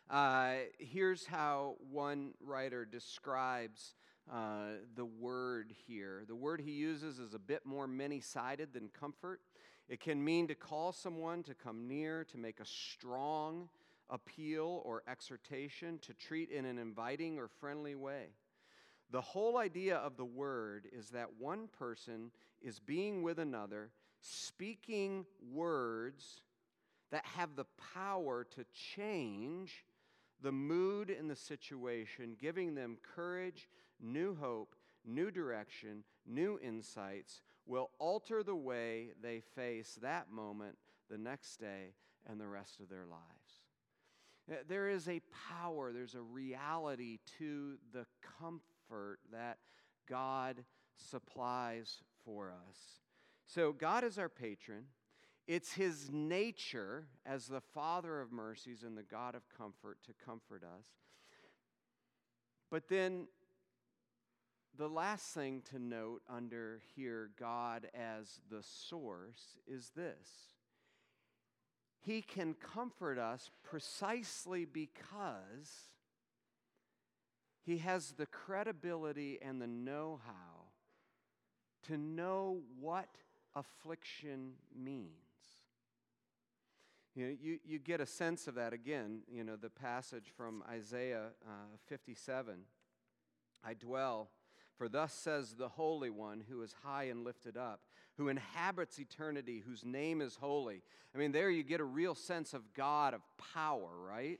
Uh, 0.09 0.53
here's 0.79 1.25
how 1.25 1.75
one 1.89 2.33
writer 2.41 2.85
describes 2.85 3.95
uh, 4.31 4.77
the 4.95 5.05
word 5.05 5.73
here. 5.87 6.23
The 6.27 6.35
word 6.35 6.61
he 6.61 6.71
uses 6.71 7.19
is 7.19 7.33
a 7.33 7.39
bit 7.39 7.65
more 7.65 7.87
many 7.87 8.19
sided 8.19 8.73
than 8.73 8.89
comfort. 8.89 9.41
It 9.89 9.99
can 9.99 10.23
mean 10.23 10.47
to 10.47 10.55
call 10.55 10.91
someone 10.91 11.43
to 11.43 11.53
come 11.53 11.87
near, 11.87 12.23
to 12.25 12.37
make 12.37 12.59
a 12.59 12.65
strong 12.65 13.69
appeal 14.09 14.81
or 14.85 15.03
exhortation, 15.07 15.99
to 15.99 16.13
treat 16.13 16.49
in 16.49 16.65
an 16.65 16.77
inviting 16.77 17.37
or 17.37 17.47
friendly 17.47 17.95
way. 17.95 18.27
The 19.11 19.21
whole 19.21 19.57
idea 19.57 19.97
of 19.97 20.17
the 20.17 20.25
word 20.25 20.87
is 20.91 21.09
that 21.09 21.29
one 21.37 21.67
person 21.67 22.31
is 22.61 22.79
being 22.79 23.23
with 23.23 23.39
another, 23.39 23.91
speaking 24.21 25.25
words 25.51 26.41
that 27.11 27.25
have 27.25 27.55
the 27.55 27.65
power 27.93 28.43
to 28.55 28.65
change 28.95 29.85
the 30.41 30.51
mood 30.51 31.09
in 31.09 31.27
the 31.27 31.35
situation, 31.35 32.35
giving 32.39 32.73
them 32.73 32.97
courage, 33.15 33.69
new 34.03 34.35
hope, 34.35 34.75
new 35.05 35.31
direction, 35.31 36.03
new 36.27 36.59
insights, 36.61 37.41
will 37.65 37.89
alter 37.97 38.43
the 38.43 38.55
way 38.55 39.11
they 39.21 39.41
face 39.55 39.97
that 40.01 40.29
moment, 40.31 40.77
the 41.09 41.17
next 41.17 41.57
day, 41.57 41.93
and 42.27 42.39
the 42.39 42.47
rest 42.47 42.79
of 42.79 42.89
their 42.89 43.05
lives. 43.05 43.63
Uh, 44.51 44.55
there 44.67 44.89
is 44.89 45.07
a 45.07 45.21
power, 45.49 45.91
there's 45.93 46.15
a 46.15 46.21
reality 46.21 47.19
to 47.37 47.75
the 47.93 48.05
comfort 48.39 49.19
that 49.31 49.57
God 50.07 50.63
supplies 50.95 52.01
for 52.25 52.51
us. 52.51 52.77
So, 53.45 53.71
God 53.71 54.03
is 54.03 54.17
our 54.17 54.29
patron. 54.29 54.85
It's 55.47 55.73
his 55.73 56.09
nature 56.11 57.07
as 57.25 57.47
the 57.47 57.61
Father 57.61 58.21
of 58.21 58.31
mercies 58.31 58.83
and 58.83 58.97
the 58.97 59.03
God 59.03 59.35
of 59.35 59.43
comfort 59.57 59.97
to 60.05 60.13
comfort 60.25 60.63
us. 60.63 60.87
But 62.71 62.87
then 62.87 63.27
the 64.77 64.89
last 64.89 65.27
thing 65.33 65.61
to 65.71 65.79
note 65.79 66.21
under 66.29 66.81
here, 66.95 67.29
God 67.39 67.87
as 67.93 68.39
the 68.49 68.63
source, 68.63 69.59
is 69.67 69.91
this 69.95 70.29
He 72.01 72.21
can 72.21 72.55
comfort 72.55 73.17
us 73.17 73.51
precisely 73.63 74.65
because 74.65 75.89
He 77.63 77.77
has 77.79 78.11
the 78.11 78.25
credibility 78.25 79.39
and 79.41 79.61
the 79.61 79.67
know 79.67 80.19
how 80.25 80.63
to 81.87 81.97
know 81.97 82.61
what 82.79 83.09
affliction 83.55 84.53
means. 84.75 85.09
You, 87.15 87.27
know, 87.27 87.35
you, 87.39 87.59
you 87.63 87.79
get 87.79 88.01
a 88.01 88.07
sense 88.07 88.47
of 88.47 88.55
that 88.55 88.73
again, 88.73 89.19
you 89.31 89.43
know, 89.43 89.55
the 89.55 89.69
passage 89.69 90.31
from 90.35 90.63
Isaiah 90.67 91.27
uh, 91.47 91.77
57. 91.87 92.55
I 93.63 93.73
dwell, 93.75 94.29
for 94.77 94.89
thus 94.89 95.13
says 95.13 95.55
the 95.57 95.69
Holy 95.69 96.09
One 96.09 96.43
who 96.49 96.61
is 96.61 96.75
high 96.83 97.05
and 97.05 97.23
lifted 97.23 97.57
up, 97.57 97.81
who 98.17 98.27
inhabits 98.27 98.99
eternity, 98.99 99.63
whose 99.65 99.85
name 99.85 100.21
is 100.21 100.35
holy. 100.35 100.81
I 101.13 101.17
mean, 101.17 101.31
there 101.31 101.49
you 101.49 101.63
get 101.63 101.79
a 101.79 101.85
real 101.85 102.15
sense 102.15 102.53
of 102.53 102.73
God, 102.73 103.13
of 103.13 103.21
power, 103.53 103.89
right? 104.07 104.39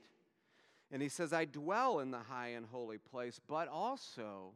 And 0.90 1.02
he 1.02 1.08
says, 1.08 1.32
I 1.32 1.44
dwell 1.44 2.00
in 2.00 2.10
the 2.10 2.18
high 2.18 2.48
and 2.48 2.66
holy 2.66 2.98
place, 2.98 3.40
but 3.46 3.68
also 3.68 4.52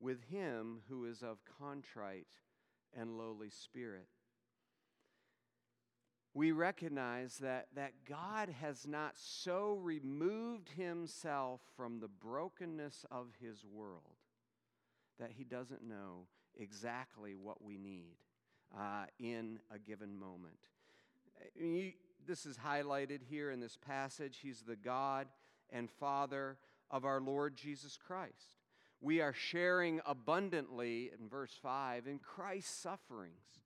with 0.00 0.22
him 0.30 0.80
who 0.88 1.04
is 1.04 1.22
of 1.22 1.38
contrite 1.58 2.28
and 2.96 3.18
lowly 3.18 3.50
spirit 3.50 4.06
we 6.38 6.52
recognize 6.52 7.38
that, 7.38 7.66
that 7.74 7.90
God 8.08 8.48
has 8.60 8.86
not 8.86 9.14
so 9.16 9.76
removed 9.82 10.68
himself 10.68 11.60
from 11.76 11.98
the 11.98 12.06
brokenness 12.06 13.04
of 13.10 13.26
his 13.40 13.64
world 13.64 14.14
that 15.18 15.32
he 15.36 15.42
doesn't 15.42 15.82
know 15.82 16.28
exactly 16.56 17.34
what 17.34 17.60
we 17.60 17.76
need 17.76 18.14
uh, 18.72 19.06
in 19.18 19.58
a 19.74 19.80
given 19.80 20.16
moment. 20.16 20.60
This 22.24 22.46
is 22.46 22.56
highlighted 22.56 23.22
here 23.28 23.50
in 23.50 23.58
this 23.58 23.76
passage. 23.76 24.38
He's 24.40 24.62
the 24.62 24.76
God 24.76 25.26
and 25.70 25.90
Father 25.90 26.56
of 26.88 27.04
our 27.04 27.20
Lord 27.20 27.56
Jesus 27.56 27.98
Christ. 28.06 28.62
We 29.00 29.20
are 29.20 29.32
sharing 29.32 30.00
abundantly, 30.06 31.10
in 31.18 31.28
verse 31.28 31.58
5, 31.60 32.06
in 32.06 32.20
Christ's 32.20 32.78
sufferings. 32.80 33.58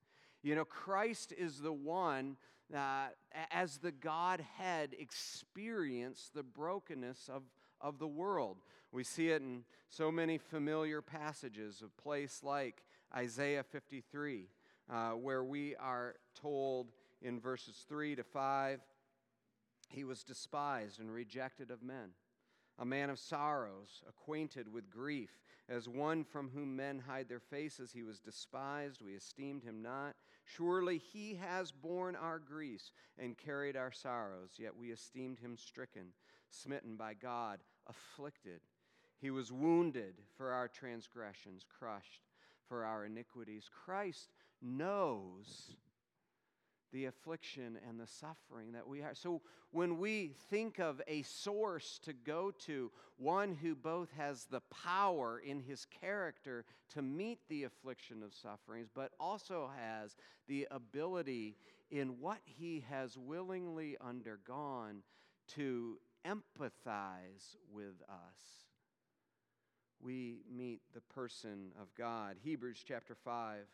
You 0.43 0.55
know, 0.55 0.65
Christ 0.65 1.35
is 1.37 1.61
the 1.61 1.73
one 1.73 2.37
uh, 2.75 3.09
as 3.51 3.79
the 3.79 3.93
Godhead 3.93 4.95
experience 4.99 6.31
the 6.35 6.43
brokenness 6.43 7.29
of, 7.33 7.43
of 7.81 7.99
the 7.99 8.07
world. 8.07 8.59
We 8.91 9.05
see 9.05 9.29
it 9.29 9.43
in 9.43 9.65
so 9.89 10.11
many 10.11 10.39
familiar 10.39 11.03
passages, 11.03 11.83
a 11.85 12.03
place 12.03 12.41
like 12.43 12.83
Isaiah 13.15 13.63
53, 13.63 14.49
uh, 14.91 15.11
where 15.11 15.45
we 15.45 15.77
are 15.77 16.17
told 16.35 16.93
in 17.21 17.41
verses 17.41 17.85
3 17.89 18.17
to 18.17 18.25
5 18.25 18.81
he 19.93 20.05
was 20.05 20.25
despised 20.25 21.01
and 21.01 21.13
rejected 21.13 21.71
of 21.71 21.83
men, 21.83 22.11
a 22.79 22.85
man 22.85 23.11
of 23.11 23.19
sorrows, 23.19 24.03
acquainted 24.09 24.73
with 24.73 24.91
grief. 24.91 25.31
As 25.69 25.89
one 25.89 26.25
from 26.25 26.51
whom 26.51 26.75
men 26.77 26.99
hide 27.07 27.29
their 27.29 27.41
faces, 27.41 27.93
he 27.93 28.03
was 28.03 28.19
despised. 28.19 29.01
We 29.03 29.13
esteemed 29.13 29.63
him 29.63 29.83
not. 29.83 30.17
Surely 30.45 30.99
he 30.99 31.35
has 31.35 31.71
borne 31.71 32.17
our 32.17 32.39
griefs 32.39 32.93
and 33.19 33.39
carried 33.39 33.77
our 33.77 33.93
sorrows, 33.93 34.51
yet 34.59 34.77
we 34.77 34.91
esteemed 34.91 35.39
him 35.39 35.57
stricken, 35.57 36.09
smitten 36.51 36.97
by 36.97 37.15
God, 37.15 37.61
afflicted. 37.87 38.61
He 39.21 39.31
was 39.31 39.53
wounded 39.53 40.15
for 40.37 40.53
our 40.53 40.69
transgressions, 40.69 41.65
crushed 41.79 42.23
for 42.69 42.85
our 42.85 43.05
iniquities. 43.05 43.71
Christ 43.85 44.31
knows 44.61 45.77
the 46.93 47.07
affliction 47.07 47.79
and 47.89 47.99
the 47.99 48.07
suffering 48.07 48.73
that 48.73 48.87
we 48.87 49.01
have. 49.01 49.17
So 49.17 49.41
when 49.71 49.99
we 49.99 50.35
think 50.51 50.79
of 50.79 51.01
a 51.09 51.23
source 51.23 51.99
to 52.05 52.13
go 52.13 52.53
to, 52.67 52.91
one 53.17 53.55
who 53.55 53.75
both 53.75 54.11
has 54.17 54.45
the 54.45 54.61
power 54.85 55.39
in 55.39 55.61
his 55.61 55.87
character 56.01 56.65
to 56.95 57.03
meet 57.03 57.39
the 57.49 57.65
affliction 57.65 58.23
of 58.23 58.35
sufferings, 58.35 58.89
but 58.95 59.13
also 59.19 59.71
has 59.79 60.17
the 60.49 60.69
ability 60.71 61.57
in 61.91 62.21
what 62.21 62.41
he 62.45 62.85
has 62.91 63.17
willingly 63.17 63.97
undergone 64.01 65.03
to 65.55 65.99
empathize 66.27 67.57
with 67.73 68.01
us. 68.09 68.67
We 70.01 70.41
meet 70.51 70.81
the 70.95 71.01
person 71.01 71.73
of 71.81 71.95
God. 71.97 72.37
Hebrews 72.43 72.83
chapter 72.87 73.15
5 73.15 73.67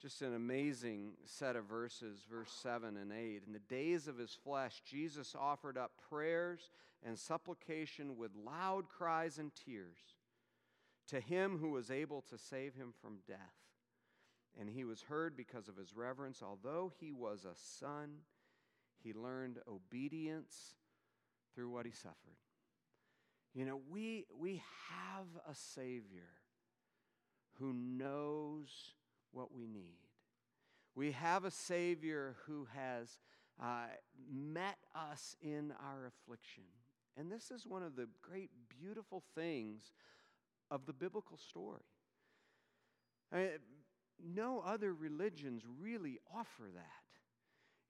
just 0.00 0.22
an 0.22 0.34
amazing 0.34 1.12
set 1.24 1.56
of 1.56 1.64
verses, 1.64 2.20
verse 2.30 2.52
7 2.62 2.96
and 2.96 3.12
8. 3.12 3.42
In 3.46 3.52
the 3.52 3.58
days 3.58 4.06
of 4.06 4.16
his 4.16 4.36
flesh, 4.44 4.82
Jesus 4.88 5.34
offered 5.38 5.76
up 5.76 5.92
prayers 6.08 6.70
and 7.04 7.18
supplication 7.18 8.16
with 8.16 8.30
loud 8.44 8.88
cries 8.88 9.38
and 9.38 9.50
tears 9.54 9.98
to 11.08 11.20
him 11.20 11.58
who 11.58 11.70
was 11.70 11.90
able 11.90 12.22
to 12.22 12.38
save 12.38 12.74
him 12.74 12.92
from 13.00 13.18
death. 13.26 13.38
And 14.58 14.68
he 14.68 14.84
was 14.84 15.02
heard 15.02 15.36
because 15.36 15.68
of 15.68 15.76
his 15.76 15.94
reverence. 15.94 16.42
Although 16.42 16.92
he 17.00 17.12
was 17.12 17.44
a 17.44 17.56
son, 17.78 18.18
he 19.02 19.12
learned 19.12 19.58
obedience 19.68 20.74
through 21.54 21.70
what 21.70 21.86
he 21.86 21.92
suffered. 21.92 22.36
You 23.54 23.64
know, 23.64 23.80
we, 23.90 24.26
we 24.38 24.62
have 24.90 25.26
a 25.48 25.54
Savior 25.54 26.28
who 27.58 27.72
knows 27.72 28.94
what 29.32 29.54
we 29.54 29.66
need. 29.66 29.98
We 30.94 31.12
have 31.12 31.44
a 31.44 31.50
Savior 31.50 32.36
who 32.46 32.66
has 32.74 33.18
uh, 33.62 33.86
met 34.32 34.78
us 34.94 35.36
in 35.40 35.72
our 35.80 36.06
affliction. 36.06 36.64
And 37.16 37.30
this 37.30 37.50
is 37.50 37.66
one 37.66 37.82
of 37.82 37.96
the 37.96 38.08
great, 38.22 38.50
beautiful 38.80 39.22
things 39.34 39.92
of 40.70 40.86
the 40.86 40.92
biblical 40.92 41.36
story. 41.36 41.82
I 43.32 43.50
no 44.20 44.60
other 44.66 44.92
religions 44.94 45.62
really 45.80 46.18
offer 46.34 46.64
that. 46.74 46.84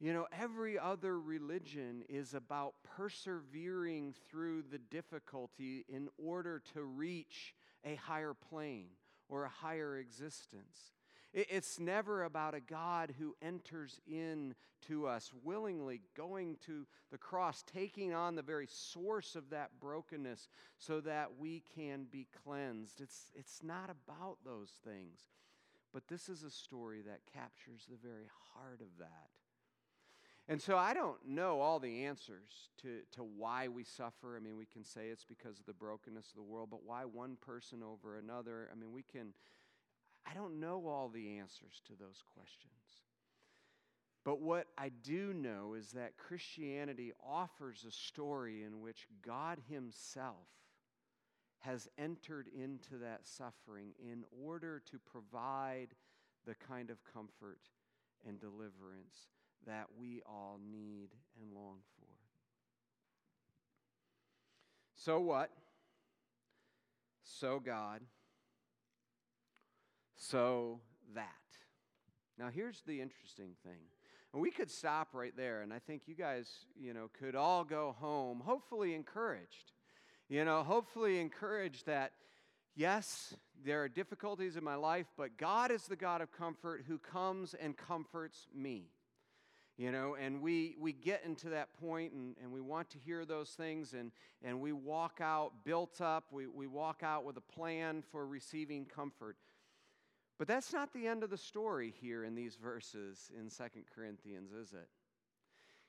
You 0.00 0.12
know, 0.12 0.26
every 0.38 0.78
other 0.78 1.18
religion 1.18 2.04
is 2.08 2.34
about 2.34 2.74
persevering 2.84 4.14
through 4.30 4.64
the 4.70 4.78
difficulty 4.78 5.84
in 5.88 6.08
order 6.18 6.62
to 6.74 6.82
reach 6.82 7.54
a 7.84 7.96
higher 7.96 8.34
plane 8.34 8.88
or 9.28 9.44
a 9.44 9.48
higher 9.48 9.96
existence. 9.96 10.92
It's 11.38 11.78
never 11.78 12.24
about 12.24 12.54
a 12.54 12.60
God 12.60 13.14
who 13.16 13.36
enters 13.40 14.00
in 14.08 14.56
to 14.88 15.06
us 15.06 15.30
willingly, 15.44 16.00
going 16.16 16.56
to 16.66 16.84
the 17.12 17.18
cross, 17.18 17.62
taking 17.72 18.12
on 18.12 18.34
the 18.34 18.42
very 18.42 18.66
source 18.68 19.36
of 19.36 19.50
that 19.50 19.70
brokenness 19.80 20.48
so 20.78 21.00
that 21.00 21.30
we 21.38 21.62
can 21.76 22.06
be 22.10 22.26
cleansed. 22.44 23.00
It's, 23.00 23.30
it's 23.36 23.60
not 23.62 23.88
about 23.88 24.38
those 24.44 24.70
things. 24.84 25.20
But 25.92 26.08
this 26.08 26.28
is 26.28 26.42
a 26.42 26.50
story 26.50 27.02
that 27.02 27.20
captures 27.32 27.86
the 27.88 27.96
very 27.96 28.26
heart 28.52 28.80
of 28.80 28.98
that. 28.98 29.28
And 30.48 30.60
so 30.60 30.76
I 30.76 30.94
don't 30.94 31.18
know 31.26 31.60
all 31.60 31.78
the 31.78 32.06
answers 32.06 32.70
to, 32.82 33.00
to 33.12 33.22
why 33.22 33.68
we 33.68 33.84
suffer. 33.84 34.36
I 34.36 34.40
mean, 34.40 34.56
we 34.56 34.66
can 34.66 34.82
say 34.82 35.08
it's 35.08 35.24
because 35.24 35.60
of 35.60 35.66
the 35.66 35.74
brokenness 35.74 36.30
of 36.30 36.36
the 36.36 36.42
world, 36.42 36.70
but 36.70 36.84
why 36.84 37.04
one 37.04 37.36
person 37.36 37.82
over 37.82 38.16
another? 38.16 38.68
I 38.72 38.74
mean, 38.74 38.92
we 38.92 39.02
can, 39.02 39.34
I 40.28 40.34
don't 40.34 40.60
know 40.60 40.86
all 40.86 41.08
the 41.08 41.38
answers 41.38 41.80
to 41.86 41.94
those 41.98 42.22
questions. 42.34 42.72
But 44.24 44.40
what 44.42 44.66
I 44.76 44.90
do 44.90 45.32
know 45.32 45.74
is 45.74 45.92
that 45.92 46.18
Christianity 46.18 47.12
offers 47.26 47.86
a 47.88 47.92
story 47.92 48.62
in 48.62 48.80
which 48.80 49.06
God 49.24 49.58
Himself 49.70 50.48
has 51.60 51.88
entered 51.96 52.48
into 52.54 52.98
that 52.98 53.26
suffering 53.26 53.92
in 53.98 54.24
order 54.44 54.82
to 54.90 54.98
provide 54.98 55.88
the 56.46 56.54
kind 56.54 56.90
of 56.90 56.98
comfort 57.04 57.60
and 58.26 58.38
deliverance 58.38 59.28
that 59.66 59.86
we 59.98 60.20
all 60.26 60.60
need 60.70 61.08
and 61.40 61.52
long 61.54 61.78
for. 61.96 62.06
So 64.94 65.20
what? 65.20 65.50
So 67.22 67.60
God. 67.60 68.02
So 70.18 70.80
that. 71.14 71.24
Now 72.38 72.48
here's 72.52 72.82
the 72.82 73.00
interesting 73.00 73.52
thing. 73.64 73.80
We 74.34 74.50
could 74.50 74.70
stop 74.70 75.08
right 75.14 75.32
there, 75.34 75.62
and 75.62 75.72
I 75.72 75.78
think 75.78 76.02
you 76.06 76.14
guys, 76.14 76.66
you 76.78 76.92
know, 76.92 77.08
could 77.18 77.34
all 77.34 77.64
go 77.64 77.96
home, 77.98 78.42
hopefully 78.44 78.94
encouraged. 78.94 79.72
You 80.28 80.44
know, 80.44 80.62
hopefully 80.62 81.18
encouraged 81.18 81.86
that 81.86 82.12
yes, 82.76 83.34
there 83.64 83.82
are 83.82 83.88
difficulties 83.88 84.56
in 84.56 84.64
my 84.64 84.74
life, 84.74 85.06
but 85.16 85.38
God 85.38 85.70
is 85.70 85.84
the 85.84 85.96
God 85.96 86.20
of 86.20 86.30
comfort 86.30 86.84
who 86.86 86.98
comes 86.98 87.54
and 87.54 87.76
comforts 87.76 88.48
me 88.54 88.90
you 89.78 89.92
know 89.92 90.16
and 90.20 90.42
we 90.42 90.76
we 90.78 90.92
get 90.92 91.22
into 91.24 91.48
that 91.48 91.72
point 91.80 92.12
and, 92.12 92.34
and 92.42 92.52
we 92.52 92.60
want 92.60 92.90
to 92.90 92.98
hear 92.98 93.24
those 93.24 93.50
things 93.50 93.94
and 93.94 94.10
and 94.42 94.60
we 94.60 94.72
walk 94.72 95.20
out 95.22 95.52
built 95.64 96.00
up 96.00 96.24
we, 96.32 96.46
we 96.46 96.66
walk 96.66 97.02
out 97.02 97.24
with 97.24 97.36
a 97.36 97.52
plan 97.52 98.02
for 98.10 98.26
receiving 98.26 98.84
comfort 98.84 99.36
but 100.38 100.46
that's 100.46 100.72
not 100.72 100.92
the 100.92 101.06
end 101.06 101.22
of 101.22 101.30
the 101.30 101.36
story 101.36 101.92
here 102.00 102.24
in 102.24 102.34
these 102.34 102.56
verses 102.56 103.30
in 103.38 103.50
Second 103.50 103.84
corinthians 103.94 104.52
is 104.52 104.72
it 104.72 104.88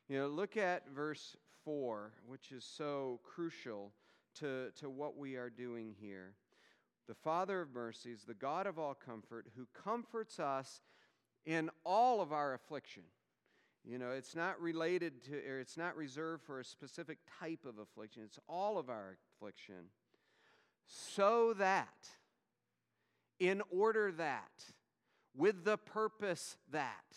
you 0.07 0.17
know 0.17 0.27
look 0.27 0.57
at 0.57 0.89
verse 0.89 1.35
4 1.63 2.11
which 2.27 2.51
is 2.51 2.63
so 2.63 3.19
crucial 3.23 3.91
to, 4.39 4.71
to 4.79 4.89
what 4.89 5.17
we 5.17 5.35
are 5.35 5.49
doing 5.49 5.95
here 5.99 6.33
the 7.07 7.15
father 7.15 7.61
of 7.61 7.73
mercies 7.73 8.23
the 8.27 8.33
god 8.33 8.67
of 8.67 8.77
all 8.77 8.93
comfort 8.93 9.47
who 9.55 9.67
comforts 9.73 10.39
us 10.39 10.81
in 11.45 11.69
all 11.85 12.21
of 12.21 12.31
our 12.31 12.53
affliction 12.53 13.03
you 13.85 13.97
know, 13.97 14.11
it's 14.11 14.35
not 14.35 14.59
related 14.61 15.23
to, 15.25 15.35
or 15.49 15.59
it's 15.59 15.77
not 15.77 15.95
reserved 15.95 16.43
for 16.43 16.59
a 16.59 16.65
specific 16.65 17.17
type 17.39 17.65
of 17.65 17.77
affliction. 17.79 18.23
It's 18.25 18.39
all 18.47 18.77
of 18.77 18.89
our 18.89 19.17
affliction. 19.35 19.89
So 20.85 21.53
that, 21.53 22.09
in 23.39 23.61
order 23.71 24.11
that, 24.13 24.51
with 25.35 25.63
the 25.63 25.77
purpose 25.77 26.57
that, 26.71 27.15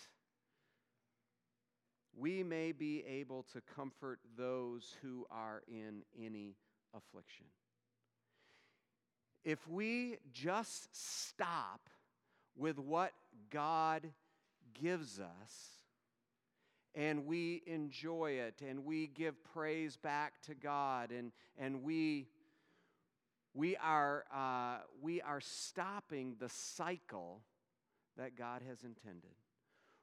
we 2.17 2.43
may 2.43 2.73
be 2.73 3.05
able 3.07 3.45
to 3.53 3.61
comfort 3.75 4.21
those 4.37 4.95
who 5.03 5.27
are 5.31 5.63
in 5.67 6.03
any 6.19 6.57
affliction. 6.95 7.47
If 9.45 9.67
we 9.67 10.19
just 10.33 10.89
stop 10.95 11.89
with 12.57 12.79
what 12.79 13.13
God 13.51 14.09
gives 14.81 15.19
us, 15.19 15.73
and 16.95 17.27
we 17.27 17.63
enjoy 17.67 18.33
it 18.33 18.63
and 18.67 18.85
we 18.85 19.07
give 19.07 19.43
praise 19.55 19.97
back 19.97 20.43
to 20.43 20.55
God 20.55 21.11
and, 21.11 21.33
and 21.59 21.83
we, 21.83 22.29
we, 23.55 23.77
are, 23.77 24.25
uh, 24.35 24.79
we 25.01 25.21
are 25.21 25.41
stopping 25.41 26.37
the 26.39 26.49
cycle 26.49 27.43
that 28.17 28.37
God 28.37 28.63
has 28.69 28.83
intended. 28.83 29.31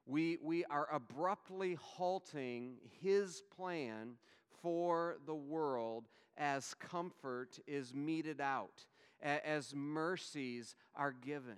We, 0.06 0.38
we 0.42 0.66
are 0.66 0.88
abruptly 0.92 1.78
halting 1.80 2.78
His 3.02 3.44
plan 3.56 4.16
for 4.62 5.18
the 5.26 5.36
world 5.36 6.06
as 6.38 6.74
comfort 6.76 7.60
is 7.68 7.94
meted 7.94 8.42
out, 8.42 8.86
as 9.22 9.76
mercies 9.76 10.76
are 10.96 11.12
given. 11.12 11.58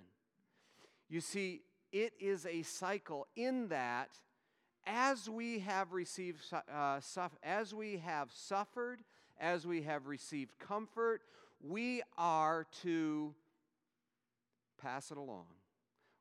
You 1.08 1.20
see, 1.20 1.62
it 1.92 2.14
is 2.20 2.46
a 2.46 2.62
cycle 2.62 3.26
in 3.36 3.68
that 3.68 4.18
as 4.86 5.30
we 5.30 5.60
have 5.60 5.92
received, 5.92 6.40
uh, 6.52 7.00
as 7.42 7.74
we 7.74 7.98
have 7.98 8.30
suffered, 8.32 9.00
as 9.38 9.66
we 9.66 9.82
have 9.82 10.06
received 10.06 10.58
comfort, 10.58 11.22
we 11.62 12.02
are 12.18 12.66
to 12.82 13.34
pass 14.80 15.10
it 15.10 15.16
along. 15.16 15.46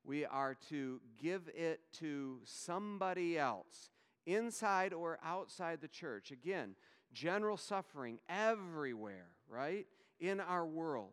We 0.03 0.25
are 0.25 0.55
to 0.69 0.99
give 1.21 1.49
it 1.55 1.81
to 1.99 2.39
somebody 2.43 3.37
else, 3.37 3.91
inside 4.25 4.93
or 4.93 5.19
outside 5.23 5.81
the 5.81 5.87
church. 5.87 6.31
Again, 6.31 6.75
general 7.13 7.57
suffering 7.57 8.19
everywhere, 8.29 9.27
right? 9.49 9.85
In 10.19 10.39
our 10.39 10.65
world. 10.65 11.11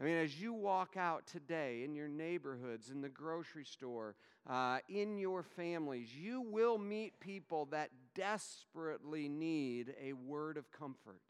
I 0.00 0.04
mean, 0.04 0.16
as 0.16 0.40
you 0.40 0.52
walk 0.52 0.96
out 0.96 1.26
today 1.26 1.84
in 1.84 1.94
your 1.94 2.08
neighborhoods, 2.08 2.90
in 2.90 3.02
the 3.02 3.08
grocery 3.08 3.64
store, 3.64 4.16
uh, 4.48 4.78
in 4.88 5.16
your 5.16 5.42
families, 5.42 6.08
you 6.14 6.40
will 6.40 6.76
meet 6.76 7.20
people 7.20 7.66
that 7.66 7.90
desperately 8.14 9.28
need 9.28 9.94
a 10.02 10.14
word 10.14 10.56
of 10.56 10.72
comfort. 10.72 11.20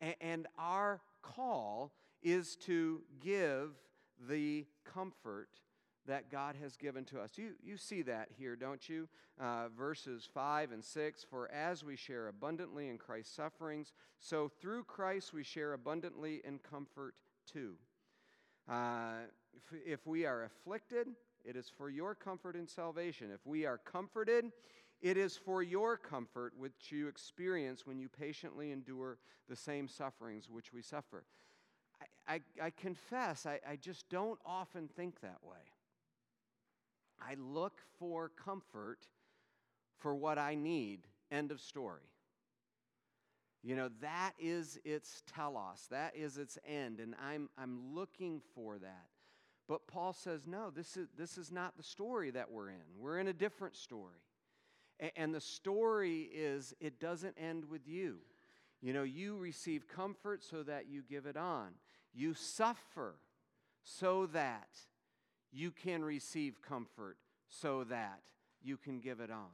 And 0.00 0.46
our 0.58 1.00
call 1.22 1.92
is 2.22 2.56
to 2.56 3.02
give 3.20 3.70
the 4.28 4.66
comfort 4.84 5.48
that 6.06 6.30
God 6.30 6.56
has 6.60 6.76
given 6.76 7.04
to 7.06 7.20
us. 7.20 7.32
You, 7.36 7.52
you 7.62 7.76
see 7.76 8.02
that 8.02 8.28
here, 8.36 8.56
don't 8.56 8.88
you? 8.88 9.08
Uh, 9.40 9.68
verses 9.68 10.28
5 10.32 10.72
and 10.72 10.84
6 10.84 11.26
For 11.28 11.50
as 11.52 11.84
we 11.84 11.96
share 11.96 12.28
abundantly 12.28 12.88
in 12.88 12.98
Christ's 12.98 13.34
sufferings, 13.34 13.92
so 14.18 14.50
through 14.60 14.84
Christ 14.84 15.32
we 15.32 15.44
share 15.44 15.72
abundantly 15.72 16.40
in 16.44 16.58
comfort 16.58 17.14
too. 17.50 17.74
Uh, 18.68 19.26
if, 19.54 19.80
if 19.86 20.06
we 20.06 20.26
are 20.26 20.44
afflicted, 20.44 21.08
it 21.44 21.56
is 21.56 21.70
for 21.76 21.88
your 21.88 22.14
comfort 22.14 22.54
and 22.54 22.68
salvation. 22.68 23.30
If 23.32 23.46
we 23.46 23.66
are 23.66 23.78
comforted, 23.78 24.46
it 25.00 25.16
is 25.16 25.36
for 25.36 25.62
your 25.62 25.96
comfort 25.96 26.52
which 26.56 26.90
you 26.90 27.08
experience 27.08 27.86
when 27.86 27.98
you 27.98 28.08
patiently 28.08 28.70
endure 28.70 29.18
the 29.48 29.56
same 29.56 29.88
sufferings 29.88 30.48
which 30.50 30.72
we 30.72 30.82
suffer. 30.82 31.24
I, 32.28 32.34
I, 32.34 32.66
I 32.66 32.70
confess, 32.70 33.46
I, 33.46 33.60
I 33.68 33.76
just 33.76 34.08
don't 34.08 34.38
often 34.44 34.88
think 34.88 35.20
that 35.20 35.38
way. 35.42 35.56
I 37.20 37.34
look 37.38 37.80
for 37.98 38.30
comfort 38.30 38.98
for 39.98 40.14
what 40.14 40.38
I 40.38 40.54
need. 40.54 41.00
End 41.30 41.50
of 41.50 41.60
story. 41.60 42.02
You 43.62 43.76
know, 43.76 43.90
that 44.00 44.32
is 44.38 44.78
its 44.84 45.22
telos, 45.34 45.86
that 45.90 46.16
is 46.16 46.38
its 46.38 46.58
end, 46.66 46.98
and 46.98 47.14
I'm, 47.22 47.50
I'm 47.58 47.94
looking 47.94 48.40
for 48.54 48.78
that. 48.78 49.06
But 49.68 49.86
Paul 49.86 50.14
says, 50.14 50.46
no, 50.46 50.70
this 50.70 50.96
is, 50.96 51.08
this 51.16 51.36
is 51.36 51.52
not 51.52 51.76
the 51.76 51.82
story 51.82 52.30
that 52.30 52.50
we're 52.50 52.70
in. 52.70 52.82
We're 52.98 53.18
in 53.18 53.28
a 53.28 53.32
different 53.34 53.76
story. 53.76 54.16
And, 55.16 55.34
the 55.34 55.40
story 55.40 56.30
is 56.32 56.74
it 56.80 57.00
doesn't 57.00 57.36
end 57.38 57.64
with 57.70 57.88
you. 57.88 58.18
You 58.82 58.92
know, 58.92 59.02
you 59.02 59.36
receive 59.36 59.88
comfort 59.88 60.44
so 60.44 60.62
that 60.62 60.88
you 60.88 61.02
give 61.08 61.26
it 61.26 61.36
on, 61.36 61.68
you 62.12 62.34
suffer 62.34 63.14
so 63.82 64.26
that 64.26 64.68
you 65.52 65.70
can 65.70 66.04
receive 66.04 66.60
comfort 66.62 67.16
so 67.48 67.84
that 67.84 68.20
you 68.62 68.76
can 68.76 69.00
give 69.00 69.20
it 69.20 69.30
on. 69.30 69.50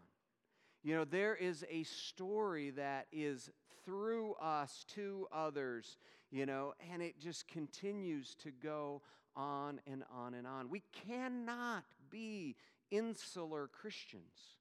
You 0.82 0.94
know, 0.94 1.04
there 1.04 1.34
is 1.34 1.64
a 1.70 1.82
story 1.84 2.70
that 2.70 3.06
is 3.10 3.50
through 3.84 4.34
us 4.34 4.84
to 4.94 5.26
others, 5.32 5.96
you 6.30 6.46
know, 6.46 6.74
and 6.92 7.02
it 7.02 7.18
just 7.18 7.48
continues 7.48 8.34
to 8.36 8.50
go 8.50 9.02
on 9.34 9.80
and 9.86 10.04
on 10.12 10.34
and 10.34 10.46
on. 10.46 10.68
We 10.68 10.82
cannot 11.06 11.84
be 12.10 12.56
insular 12.90 13.68
Christians. 13.68 14.56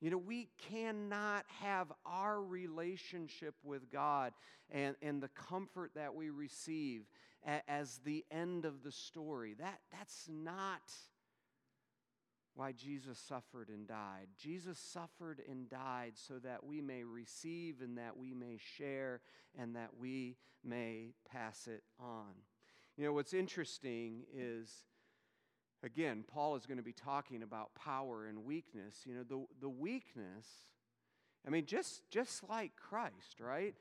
You 0.00 0.10
know, 0.10 0.18
we 0.18 0.48
cannot 0.70 1.44
have 1.60 1.90
our 2.04 2.42
relationship 2.42 3.54
with 3.64 3.90
God 3.90 4.32
and, 4.70 4.94
and 5.00 5.22
the 5.22 5.28
comfort 5.28 5.92
that 5.94 6.14
we 6.14 6.30
receive 6.30 7.02
a- 7.46 7.68
as 7.70 7.98
the 8.04 8.24
end 8.30 8.64
of 8.64 8.82
the 8.82 8.92
story. 8.92 9.54
That, 9.58 9.80
that's 9.90 10.28
not 10.28 10.92
why 12.54 12.72
Jesus 12.72 13.18
suffered 13.18 13.68
and 13.68 13.86
died. 13.86 14.28
Jesus 14.38 14.78
suffered 14.78 15.42
and 15.48 15.68
died 15.68 16.12
so 16.14 16.38
that 16.38 16.64
we 16.64 16.80
may 16.80 17.04
receive 17.04 17.80
and 17.82 17.98
that 17.98 18.16
we 18.16 18.32
may 18.32 18.58
share 18.58 19.20
and 19.58 19.76
that 19.76 19.90
we 19.98 20.36
may 20.64 21.14
pass 21.30 21.66
it 21.66 21.82
on. 22.00 22.32
You 22.96 23.04
know, 23.04 23.12
what's 23.12 23.34
interesting 23.34 24.24
is, 24.34 24.70
again, 25.86 26.24
Paul 26.26 26.56
is 26.56 26.66
going 26.66 26.78
to 26.78 26.82
be 26.82 26.92
talking 26.92 27.42
about 27.42 27.74
power 27.74 28.26
and 28.26 28.44
weakness. 28.44 28.96
You 29.06 29.14
know, 29.14 29.22
the, 29.22 29.46
the 29.60 29.68
weakness, 29.68 30.46
I 31.46 31.50
mean, 31.50 31.64
just, 31.64 32.02
just 32.10 32.46
like 32.48 32.72
Christ, 32.76 33.40
right? 33.40 33.74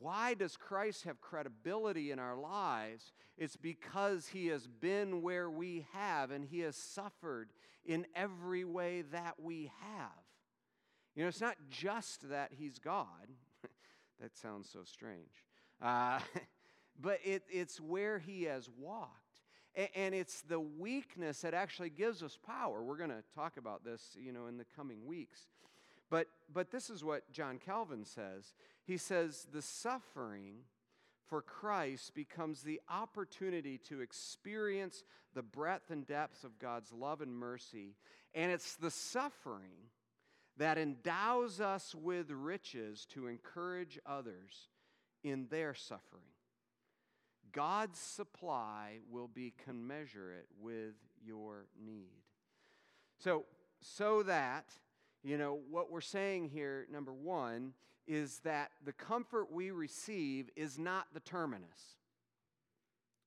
Why 0.00 0.34
does 0.34 0.56
Christ 0.56 1.04
have 1.04 1.20
credibility 1.20 2.10
in 2.10 2.18
our 2.18 2.36
lives? 2.36 3.12
It's 3.36 3.56
because 3.56 4.26
he 4.28 4.48
has 4.48 4.66
been 4.66 5.22
where 5.22 5.50
we 5.50 5.86
have 5.92 6.30
and 6.30 6.44
he 6.44 6.60
has 6.60 6.76
suffered 6.76 7.50
in 7.84 8.06
every 8.16 8.64
way 8.64 9.02
that 9.12 9.34
we 9.38 9.70
have. 9.82 10.10
You 11.14 11.22
know, 11.22 11.28
it's 11.28 11.42
not 11.42 11.56
just 11.70 12.28
that 12.30 12.52
he's 12.52 12.78
God. 12.78 13.28
that 14.20 14.34
sounds 14.36 14.68
so 14.72 14.80
strange. 14.82 15.44
Uh, 15.80 16.18
but 17.00 17.20
it, 17.22 17.44
it's 17.50 17.80
where 17.80 18.18
he 18.18 18.44
has 18.44 18.68
walked. 18.78 19.23
And, 19.76 20.14
it's 20.14 20.42
the 20.42 20.60
weakness 20.60 21.40
that 21.40 21.52
actually 21.52 21.90
gives 21.90 22.22
us 22.22 22.38
power. 22.46 22.82
We're 22.82 22.96
going 22.96 23.10
to 23.10 23.24
talk 23.34 23.56
about 23.56 23.84
this, 23.84 24.16
you 24.16 24.32
know, 24.32 24.46
in 24.46 24.56
the 24.56 24.66
coming 24.76 25.04
weeks. 25.04 25.48
But, 26.10 26.28
but 26.52 26.70
this 26.70 26.90
is 26.90 27.02
what 27.02 27.30
John 27.32 27.58
Calvin 27.58 28.04
says. 28.04 28.54
He 28.84 28.96
says, 28.96 29.48
the 29.52 29.62
suffering 29.62 30.58
for 31.26 31.42
Christ 31.42 32.14
becomes 32.14 32.62
the 32.62 32.80
opportunity 32.88 33.78
to 33.88 34.00
experience 34.00 35.02
the 35.34 35.42
breadth 35.42 35.90
and 35.90 36.06
depth 36.06 36.44
of 36.44 36.58
God's 36.58 36.92
love 36.92 37.20
and 37.20 37.34
mercy. 37.34 37.96
And 38.34 38.52
it's 38.52 38.76
the 38.76 38.90
suffering 38.90 39.90
that 40.56 40.78
endows 40.78 41.60
us 41.60 41.94
with 41.94 42.30
riches 42.30 43.06
to 43.06 43.26
encourage 43.26 43.98
others 44.06 44.68
in 45.24 45.48
their 45.50 45.74
suffering. 45.74 46.22
God's 47.54 47.98
supply 47.98 48.98
will 49.10 49.28
be 49.28 49.54
commensurate 49.64 50.46
with 50.60 50.94
your 51.24 51.66
need. 51.82 52.22
So, 53.18 53.44
so 53.80 54.22
that, 54.24 54.66
you 55.22 55.38
know, 55.38 55.60
what 55.70 55.90
we're 55.90 56.00
saying 56.00 56.48
here, 56.48 56.86
number 56.90 57.12
one, 57.12 57.72
is 58.06 58.40
that 58.40 58.72
the 58.84 58.92
comfort 58.92 59.50
we 59.52 59.70
receive 59.70 60.50
is 60.56 60.78
not 60.78 61.06
the 61.14 61.20
terminus. 61.20 61.96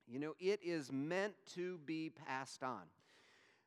You 0.08 0.20
know, 0.20 0.36
it 0.40 0.60
is 0.64 0.92
meant 0.92 1.34
to 1.56 1.80
be 1.86 2.10
passed 2.10 2.64
on. 2.64 2.84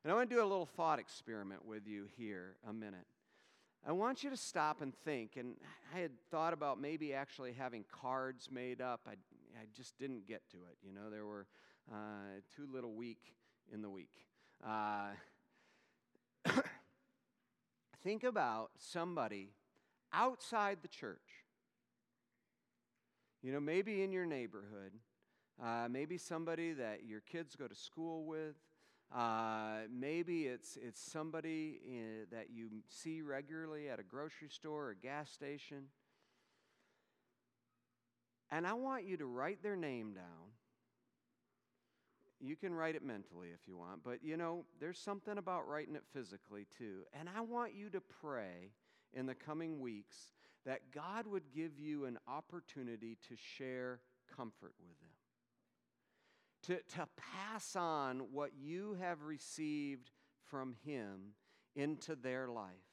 And 0.03 0.11
I 0.11 0.15
want 0.15 0.29
to 0.29 0.35
do 0.35 0.41
a 0.41 0.43
little 0.43 0.65
thought 0.65 0.99
experiment 0.99 1.65
with 1.65 1.87
you 1.87 2.05
here 2.17 2.55
a 2.67 2.73
minute. 2.73 3.05
I 3.85 3.91
want 3.91 4.23
you 4.23 4.29
to 4.29 4.37
stop 4.37 4.81
and 4.81 4.95
think. 4.95 5.37
And 5.37 5.55
I 5.93 5.99
had 5.99 6.11
thought 6.29 6.53
about 6.53 6.79
maybe 6.79 7.13
actually 7.13 7.53
having 7.53 7.83
cards 7.91 8.49
made 8.51 8.79
up. 8.79 9.01
I, 9.07 9.13
I 9.61 9.65
just 9.75 9.99
didn't 9.99 10.25
get 10.25 10.41
to 10.51 10.57
it. 10.57 10.77
You 10.81 10.91
know, 10.91 11.11
there 11.11 11.25
were 11.25 11.45
uh, 11.91 12.41
too 12.55 12.67
little 12.73 12.95
week 12.95 13.35
in 13.71 13.83
the 13.83 13.89
week. 13.89 14.09
Uh, 14.65 15.09
think 18.03 18.23
about 18.23 18.71
somebody 18.79 19.49
outside 20.11 20.79
the 20.81 20.87
church. 20.87 21.45
You 23.43 23.53
know, 23.53 23.59
maybe 23.59 24.01
in 24.01 24.11
your 24.11 24.25
neighborhood, 24.25 24.93
uh, 25.63 25.87
maybe 25.87 26.17
somebody 26.17 26.73
that 26.73 27.05
your 27.05 27.21
kids 27.21 27.55
go 27.55 27.67
to 27.67 27.75
school 27.75 28.25
with. 28.25 28.55
Uh, 29.15 29.81
maybe 29.91 30.47
it's, 30.47 30.75
it's 30.81 30.99
somebody 30.99 31.81
in, 31.85 32.25
that 32.31 32.49
you 32.49 32.69
see 32.89 33.21
regularly 33.21 33.89
at 33.89 33.99
a 33.99 34.03
grocery 34.03 34.49
store 34.49 34.87
or 34.87 34.95
gas 34.95 35.29
station. 35.29 35.83
And 38.51 38.67
I 38.67 38.73
want 38.73 39.05
you 39.05 39.17
to 39.17 39.25
write 39.25 39.63
their 39.63 39.77
name 39.77 40.13
down. 40.13 40.51
You 42.39 42.55
can 42.55 42.73
write 42.73 42.95
it 42.95 43.05
mentally 43.05 43.49
if 43.53 43.67
you 43.67 43.77
want, 43.77 44.03
but 44.03 44.23
you 44.23 44.35
know, 44.35 44.65
there's 44.79 44.97
something 44.97 45.37
about 45.37 45.67
writing 45.67 45.95
it 45.95 46.03
physically 46.11 46.65
too. 46.75 47.03
And 47.17 47.29
I 47.35 47.41
want 47.41 47.75
you 47.75 47.89
to 47.91 48.01
pray 48.01 48.71
in 49.13 49.27
the 49.27 49.35
coming 49.35 49.79
weeks 49.79 50.33
that 50.65 50.91
God 50.91 51.27
would 51.27 51.53
give 51.53 51.79
you 51.79 52.05
an 52.05 52.17
opportunity 52.27 53.17
to 53.29 53.35
share 53.35 53.99
comfort 54.35 54.73
with 54.79 54.99
them, 54.99 56.81
to, 56.81 56.95
to 56.97 57.07
pass 57.15 57.75
on 57.75 58.19
what 58.31 58.51
you 58.59 58.97
have 58.99 59.23
received 59.23 60.09
from 60.49 60.75
Him 60.83 61.33
into 61.75 62.15
their 62.15 62.47
life. 62.47 62.90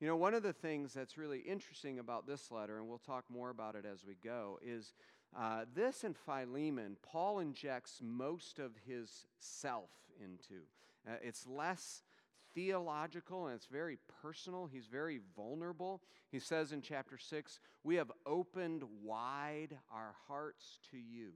You 0.00 0.08
know, 0.08 0.16
one 0.16 0.34
of 0.34 0.42
the 0.42 0.52
things 0.52 0.92
that's 0.92 1.16
really 1.16 1.38
interesting 1.38 1.98
about 1.98 2.26
this 2.26 2.50
letter, 2.50 2.78
and 2.78 2.88
we'll 2.88 2.98
talk 2.98 3.24
more 3.30 3.50
about 3.50 3.76
it 3.76 3.84
as 3.90 4.04
we 4.04 4.16
go, 4.22 4.58
is 4.62 4.92
uh, 5.36 5.64
this 5.74 6.04
in 6.04 6.14
Philemon, 6.14 6.96
Paul 7.02 7.40
injects 7.40 8.00
most 8.02 8.58
of 8.58 8.72
his 8.86 9.26
self 9.38 9.90
into. 10.22 10.62
Uh, 11.08 11.16
it's 11.22 11.46
less 11.46 12.02
theological 12.54 13.46
and 13.46 13.56
it's 13.56 13.66
very 13.66 13.98
personal. 14.22 14.66
He's 14.66 14.86
very 14.86 15.20
vulnerable. 15.36 16.02
He 16.30 16.38
says 16.38 16.72
in 16.72 16.82
chapter 16.82 17.18
6, 17.18 17.60
We 17.82 17.96
have 17.96 18.12
opened 18.26 18.82
wide 19.02 19.76
our 19.92 20.14
hearts 20.28 20.78
to 20.90 20.96
you. 20.96 21.32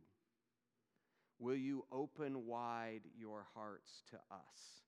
Will 1.38 1.56
you 1.56 1.84
open 1.92 2.46
wide 2.46 3.02
your 3.16 3.46
hearts 3.54 4.02
to 4.10 4.16
us? 4.30 4.87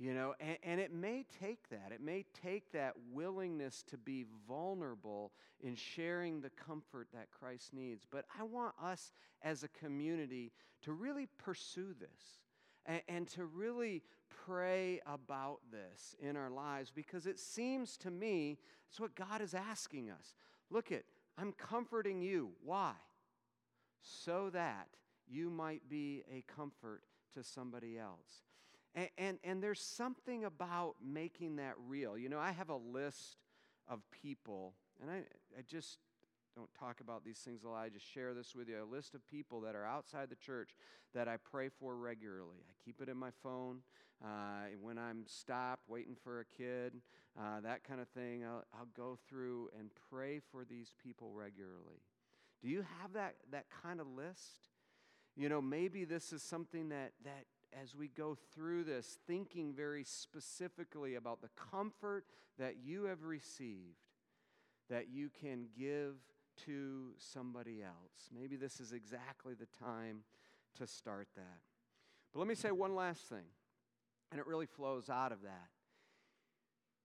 You 0.00 0.14
know, 0.14 0.34
and, 0.40 0.56
and, 0.62 0.80
it 0.80 0.94
may 0.94 1.26
take 1.42 1.68
that. 1.68 1.92
It 1.92 2.00
may 2.00 2.24
take 2.42 2.72
that 2.72 2.94
willingness 3.12 3.84
to 3.90 3.98
be 3.98 4.24
vulnerable 4.48 5.30
in 5.60 5.76
sharing 5.76 6.40
the 6.40 6.48
comfort 6.48 7.08
that 7.12 7.30
Christ 7.30 7.74
needs. 7.74 8.06
But 8.10 8.24
I 8.38 8.44
want 8.44 8.74
us 8.82 9.12
as 9.42 9.62
a 9.62 9.68
community 9.68 10.52
to 10.84 10.94
really 10.94 11.28
pursue 11.36 11.94
this 12.00 12.40
and, 12.86 13.02
and 13.08 13.28
to 13.28 13.44
really 13.44 14.02
pray 14.46 15.02
about 15.04 15.58
this 15.70 16.16
in 16.18 16.34
our 16.34 16.50
lives 16.50 16.90
because 16.90 17.26
it 17.26 17.38
seems 17.38 17.98
to 17.98 18.10
me 18.10 18.56
it's 18.88 18.98
what 18.98 19.14
God 19.14 19.42
is 19.42 19.52
asking 19.52 20.08
us. 20.08 20.34
Look 20.70 20.92
at, 20.92 21.02
I'm 21.36 21.52
comforting 21.52 22.22
you. 22.22 22.52
Why? 22.64 22.94
So 24.00 24.48
that 24.54 24.88
you 25.28 25.50
might 25.50 25.90
be 25.90 26.24
a 26.32 26.42
comfort 26.50 27.02
to 27.34 27.42
somebody 27.44 27.98
else. 27.98 28.49
And, 28.94 29.08
and, 29.18 29.38
and, 29.44 29.62
there's 29.62 29.80
something 29.80 30.44
about 30.44 30.96
making 31.00 31.56
that 31.56 31.74
real. 31.86 32.18
You 32.18 32.28
know, 32.28 32.40
I 32.40 32.50
have 32.50 32.70
a 32.70 32.76
list 32.76 33.36
of 33.86 34.00
people, 34.10 34.74
and 35.00 35.08
I, 35.08 35.18
I 35.56 35.62
just 35.68 35.98
don't 36.56 36.72
talk 36.74 37.00
about 37.00 37.24
these 37.24 37.38
things 37.38 37.62
a 37.62 37.68
lot. 37.68 37.84
I 37.84 37.88
just 37.88 38.12
share 38.12 38.34
this 38.34 38.54
with 38.54 38.68
you. 38.68 38.82
A 38.82 38.84
list 38.84 39.14
of 39.14 39.24
people 39.28 39.60
that 39.60 39.76
are 39.76 39.86
outside 39.86 40.28
the 40.28 40.36
church 40.36 40.70
that 41.14 41.28
I 41.28 41.36
pray 41.36 41.68
for 41.68 41.96
regularly. 41.96 42.58
I 42.68 42.72
keep 42.84 43.00
it 43.00 43.08
in 43.08 43.16
my 43.16 43.30
phone. 43.42 43.78
Uh, 44.22 44.74
when 44.82 44.98
I'm 44.98 45.24
stopped 45.26 45.88
waiting 45.88 46.16
for 46.22 46.40
a 46.40 46.44
kid, 46.44 46.94
uh, 47.38 47.60
that 47.60 47.84
kind 47.84 48.00
of 48.00 48.08
thing, 48.08 48.44
I'll, 48.44 48.64
I'll 48.74 48.88
go 48.96 49.16
through 49.28 49.70
and 49.78 49.90
pray 50.10 50.40
for 50.50 50.64
these 50.64 50.94
people 51.02 51.32
regularly. 51.32 52.02
Do 52.62 52.68
you 52.68 52.84
have 53.00 53.14
that, 53.14 53.36
that 53.52 53.66
kind 53.82 54.00
of 54.00 54.06
list? 54.08 54.68
You 55.36 55.48
know, 55.48 55.62
maybe 55.62 56.04
this 56.04 56.32
is 56.32 56.42
something 56.42 56.90
that, 56.90 57.12
that 57.24 57.44
as 57.80 57.94
we 57.94 58.08
go 58.08 58.36
through 58.54 58.84
this, 58.84 59.18
thinking 59.26 59.72
very 59.72 60.04
specifically 60.04 61.14
about 61.14 61.40
the 61.40 61.50
comfort 61.70 62.24
that 62.58 62.76
you 62.84 63.04
have 63.04 63.24
received, 63.24 63.98
that 64.88 65.08
you 65.08 65.30
can 65.40 65.66
give 65.78 66.14
to 66.66 67.12
somebody 67.18 67.82
else. 67.82 68.28
Maybe 68.34 68.56
this 68.56 68.80
is 68.80 68.92
exactly 68.92 69.54
the 69.54 69.68
time 69.84 70.24
to 70.76 70.86
start 70.86 71.28
that. 71.36 71.60
But 72.32 72.40
let 72.40 72.48
me 72.48 72.54
say 72.54 72.70
one 72.70 72.94
last 72.94 73.28
thing, 73.28 73.46
and 74.30 74.40
it 74.40 74.46
really 74.46 74.66
flows 74.66 75.08
out 75.08 75.32
of 75.32 75.42
that. 75.42 75.68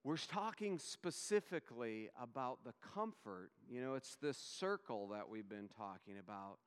We're 0.03 0.17
talking 0.17 0.77
specifically 0.77 2.09
about 2.21 2.59
the 2.63 2.73
comfort. 2.93 3.49
You 3.67 3.81
know, 3.81 3.95
it's 3.95 4.15
this 4.21 4.37
circle 4.37 5.07
that 5.09 5.29
we've 5.29 5.49
been 5.49 5.69
talking 5.75 6.19
about, 6.19 6.57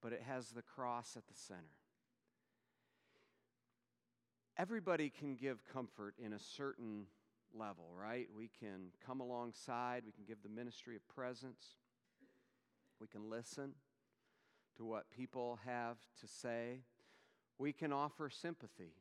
but 0.00 0.12
it 0.12 0.22
has 0.28 0.50
the 0.50 0.62
cross 0.62 1.16
at 1.16 1.26
the 1.26 1.34
center. 1.34 1.83
Everybody 4.56 5.10
can 5.10 5.34
give 5.34 5.64
comfort 5.72 6.14
in 6.18 6.32
a 6.32 6.38
certain 6.38 7.06
level, 7.52 7.86
right? 7.98 8.28
We 8.36 8.50
can 8.60 8.90
come 9.04 9.20
alongside, 9.20 10.02
we 10.06 10.12
can 10.12 10.24
give 10.26 10.42
the 10.42 10.48
ministry 10.48 10.96
of 10.96 11.06
presence. 11.08 11.62
We 13.00 13.08
can 13.08 13.28
listen 13.28 13.72
to 14.76 14.84
what 14.84 15.10
people 15.10 15.58
have 15.66 15.96
to 16.20 16.28
say. 16.28 16.80
We 17.58 17.72
can 17.72 17.92
offer 17.92 18.30
sympathy. 18.30 18.92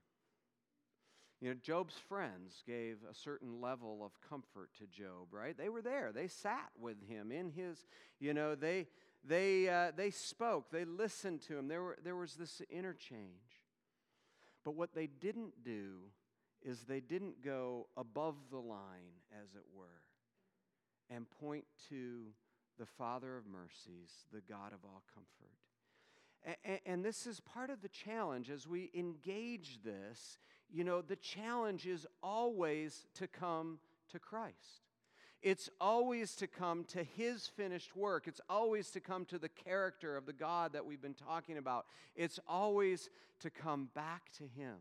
You 1.40 1.50
know, 1.50 1.56
Job's 1.62 1.96
friends 1.96 2.64
gave 2.66 2.98
a 3.10 3.14
certain 3.14 3.62
level 3.62 4.02
of 4.04 4.12
comfort 4.30 4.70
to 4.80 4.88
Job, 4.88 5.28
right? 5.32 5.58
They 5.58 5.70
were 5.70 5.82
there. 5.82 6.12
They 6.14 6.28
sat 6.28 6.70
with 6.80 7.08
him 7.08 7.32
in 7.32 7.50
his, 7.50 7.86
you 8.20 8.34
know, 8.34 8.56
they 8.56 8.88
they, 9.26 9.70
uh, 9.70 9.92
they 9.96 10.12
spoke, 10.12 10.70
they 10.70 10.84
listened 10.84 11.42
to 11.44 11.58
him. 11.58 11.68
There, 11.68 11.82
were, 11.82 11.98
there 12.04 12.16
was 12.16 12.34
this 12.36 12.62
interchange. 12.70 13.53
But 14.64 14.76
what 14.76 14.94
they 14.94 15.08
didn't 15.08 15.64
do 15.64 15.98
is 16.62 16.82
they 16.82 17.02
didn't 17.02 17.44
go 17.44 17.88
above 17.98 18.36
the 18.50 18.60
line, 18.60 19.20
as 19.44 19.56
it 19.56 19.64
were, 19.76 20.04
and 21.10 21.30
point 21.30 21.66
to 21.90 22.28
the 22.80 22.86
Father 22.86 23.38
of 23.38 23.46
mercies, 23.46 24.26
the 24.32 24.42
God 24.42 24.74
of 24.74 24.80
all 24.84 25.04
comfort. 25.14 25.52
And, 26.86 27.06
this 27.06 27.26
is 27.26 27.40
part 27.40 27.70
of 27.70 27.82
the 27.82 27.90
challenge 27.90 28.50
as 28.50 28.68
we 28.68 28.92
engage 28.94 29.80
this. 29.84 30.38
You 30.70 30.84
know, 30.84 31.02
the 31.02 31.16
challenge 31.16 31.86
is 31.86 32.06
always 32.22 33.08
to 33.16 33.28
come 33.28 33.80
to 34.12 34.20
Christ. 34.20 34.83
It's 35.44 35.70
always 35.82 36.36
to 36.36 36.48
come 36.48 36.86
to 36.86 37.04
His 37.04 37.48
finished 37.48 37.98
work. 37.98 38.30
It's 38.30 38.40
always 38.50 38.90
to 38.92 39.02
come 39.02 39.26
to 39.26 39.38
the 39.38 39.50
character 39.50 40.16
of 40.16 40.26
the 40.26 40.32
God 40.32 40.72
that 40.72 40.86
we've 40.86 41.02
been 41.02 41.14
talking 41.14 41.58
about. 41.58 41.86
It's 42.16 42.40
always 42.48 43.10
to 43.42 43.50
come 43.50 43.90
back 43.94 44.32
to 44.38 44.44
Him. 44.44 44.78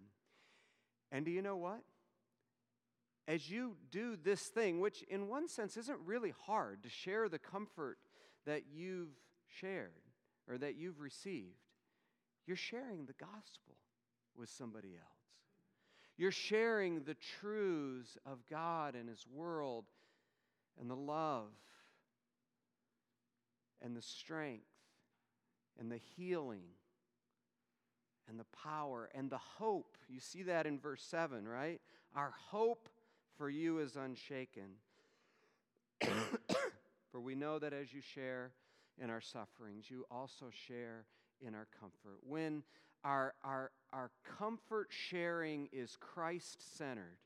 And 1.10 1.24
do 1.24 1.32
you 1.32 1.42
know 1.42 1.56
what? 1.56 1.82
As 3.26 3.50
you 3.50 3.74
do 3.90 4.16
this 4.16 4.42
thing, 4.42 4.78
which 4.80 5.02
in 5.02 5.28
one 5.28 5.48
sense 5.48 5.76
isn't 5.76 5.98
really 6.06 6.32
hard 6.46 6.84
to 6.84 6.88
share 6.88 7.28
the 7.28 7.40
comfort 7.40 7.98
that 8.46 8.62
you've 8.72 9.16
shared 9.60 9.90
or 10.48 10.58
that 10.58 10.76
you've 10.76 11.00
received, 11.00 11.56
you're 12.46 12.56
sharing 12.56 13.06
the 13.06 13.14
gospel 13.14 13.76
with 14.36 14.48
somebody 14.48 14.94
else. 14.94 15.08
You're 16.16 16.30
sharing 16.30 17.02
the 17.02 17.16
truths 17.40 18.16
of 18.24 18.46
God 18.48 18.94
and 18.94 19.08
His 19.08 19.24
world 19.26 19.86
and 20.80 20.90
the 20.90 20.96
love 20.96 21.50
and 23.80 23.96
the 23.96 24.02
strength 24.02 24.64
and 25.78 25.90
the 25.90 26.00
healing 26.16 26.64
and 28.28 28.38
the 28.38 28.46
power 28.64 29.10
and 29.14 29.30
the 29.30 29.38
hope. 29.38 29.96
You 30.08 30.20
see 30.20 30.42
that 30.44 30.66
in 30.66 30.78
verse 30.78 31.02
7, 31.02 31.46
right? 31.46 31.80
Our 32.14 32.32
hope 32.50 32.88
for 33.36 33.50
you 33.50 33.78
is 33.78 33.96
unshaken. 33.96 34.76
for 37.10 37.20
we 37.20 37.34
know 37.34 37.58
that 37.58 37.72
as 37.72 37.92
you 37.92 38.00
share 38.00 38.52
in 38.98 39.10
our 39.10 39.20
sufferings, 39.20 39.90
you 39.90 40.04
also 40.10 40.46
share 40.68 41.04
in 41.40 41.54
our 41.54 41.66
comfort. 41.78 42.18
When 42.22 42.62
our, 43.04 43.34
our, 43.42 43.70
our 43.92 44.10
comfort 44.38 44.88
sharing 44.90 45.68
is 45.72 45.96
Christ 46.00 46.76
centered, 46.76 47.18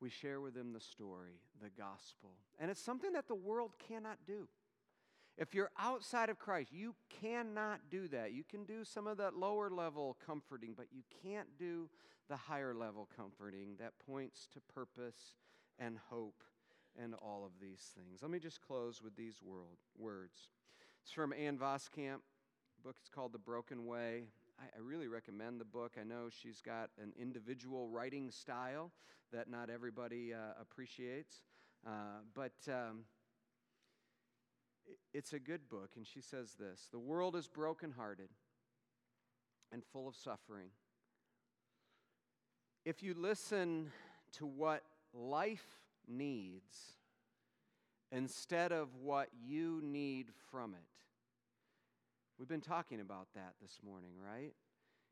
we 0.00 0.10
share 0.10 0.40
with 0.40 0.54
them 0.54 0.72
the 0.72 0.80
story, 0.80 1.40
the 1.62 1.70
gospel. 1.70 2.30
And 2.58 2.70
it's 2.70 2.82
something 2.82 3.12
that 3.12 3.28
the 3.28 3.34
world 3.34 3.72
cannot 3.88 4.18
do. 4.26 4.48
If 5.36 5.54
you're 5.54 5.70
outside 5.78 6.30
of 6.30 6.38
Christ, 6.38 6.72
you 6.72 6.94
cannot 7.20 7.80
do 7.90 8.08
that. 8.08 8.32
You 8.32 8.42
can 8.42 8.64
do 8.64 8.84
some 8.84 9.06
of 9.06 9.18
that 9.18 9.34
lower 9.34 9.70
level 9.70 10.16
comforting, 10.26 10.74
but 10.76 10.86
you 10.92 11.02
can't 11.22 11.48
do 11.58 11.88
the 12.28 12.36
higher 12.36 12.74
level 12.74 13.08
comforting 13.16 13.76
that 13.78 13.92
points 14.04 14.48
to 14.52 14.60
purpose 14.74 15.34
and 15.78 15.96
hope 16.10 16.42
and 17.00 17.14
all 17.14 17.44
of 17.46 17.52
these 17.60 17.92
things. 17.94 18.20
Let 18.20 18.30
me 18.30 18.40
just 18.40 18.60
close 18.60 19.00
with 19.02 19.16
these 19.16 19.36
world, 19.42 19.78
words. 19.96 20.50
It's 21.02 21.12
from 21.12 21.32
Ann 21.32 21.56
Voskamp. 21.56 22.20
The 22.76 22.82
book 22.84 22.96
is 23.00 23.08
called 23.08 23.32
The 23.32 23.38
Broken 23.38 23.86
Way. 23.86 24.24
I, 24.60 24.64
I 24.76 24.80
really 24.80 25.08
recommend 25.08 25.60
the 25.60 25.64
book. 25.64 25.92
I 26.00 26.04
know 26.04 26.28
she's 26.30 26.60
got 26.60 26.90
an 27.02 27.12
individual 27.20 27.88
writing 27.88 28.30
style 28.30 28.92
that 29.32 29.50
not 29.50 29.70
everybody 29.70 30.32
uh, 30.34 30.60
appreciates. 30.60 31.42
Uh, 31.86 32.20
but 32.34 32.52
um, 32.68 33.04
it's 35.14 35.32
a 35.32 35.38
good 35.38 35.68
book, 35.68 35.90
and 35.96 36.06
she 36.06 36.20
says 36.20 36.54
this 36.58 36.88
The 36.92 36.98
world 36.98 37.36
is 37.36 37.46
brokenhearted 37.46 38.28
and 39.72 39.84
full 39.84 40.08
of 40.08 40.16
suffering. 40.16 40.68
If 42.84 43.02
you 43.02 43.14
listen 43.14 43.92
to 44.38 44.46
what 44.46 44.82
life 45.12 45.66
needs 46.06 46.96
instead 48.10 48.72
of 48.72 48.88
what 48.94 49.28
you 49.44 49.80
need 49.84 50.28
from 50.50 50.72
it, 50.72 50.78
we've 52.38 52.48
been 52.48 52.60
talking 52.60 53.00
about 53.00 53.28
that 53.34 53.54
this 53.60 53.78
morning, 53.84 54.12
right? 54.24 54.54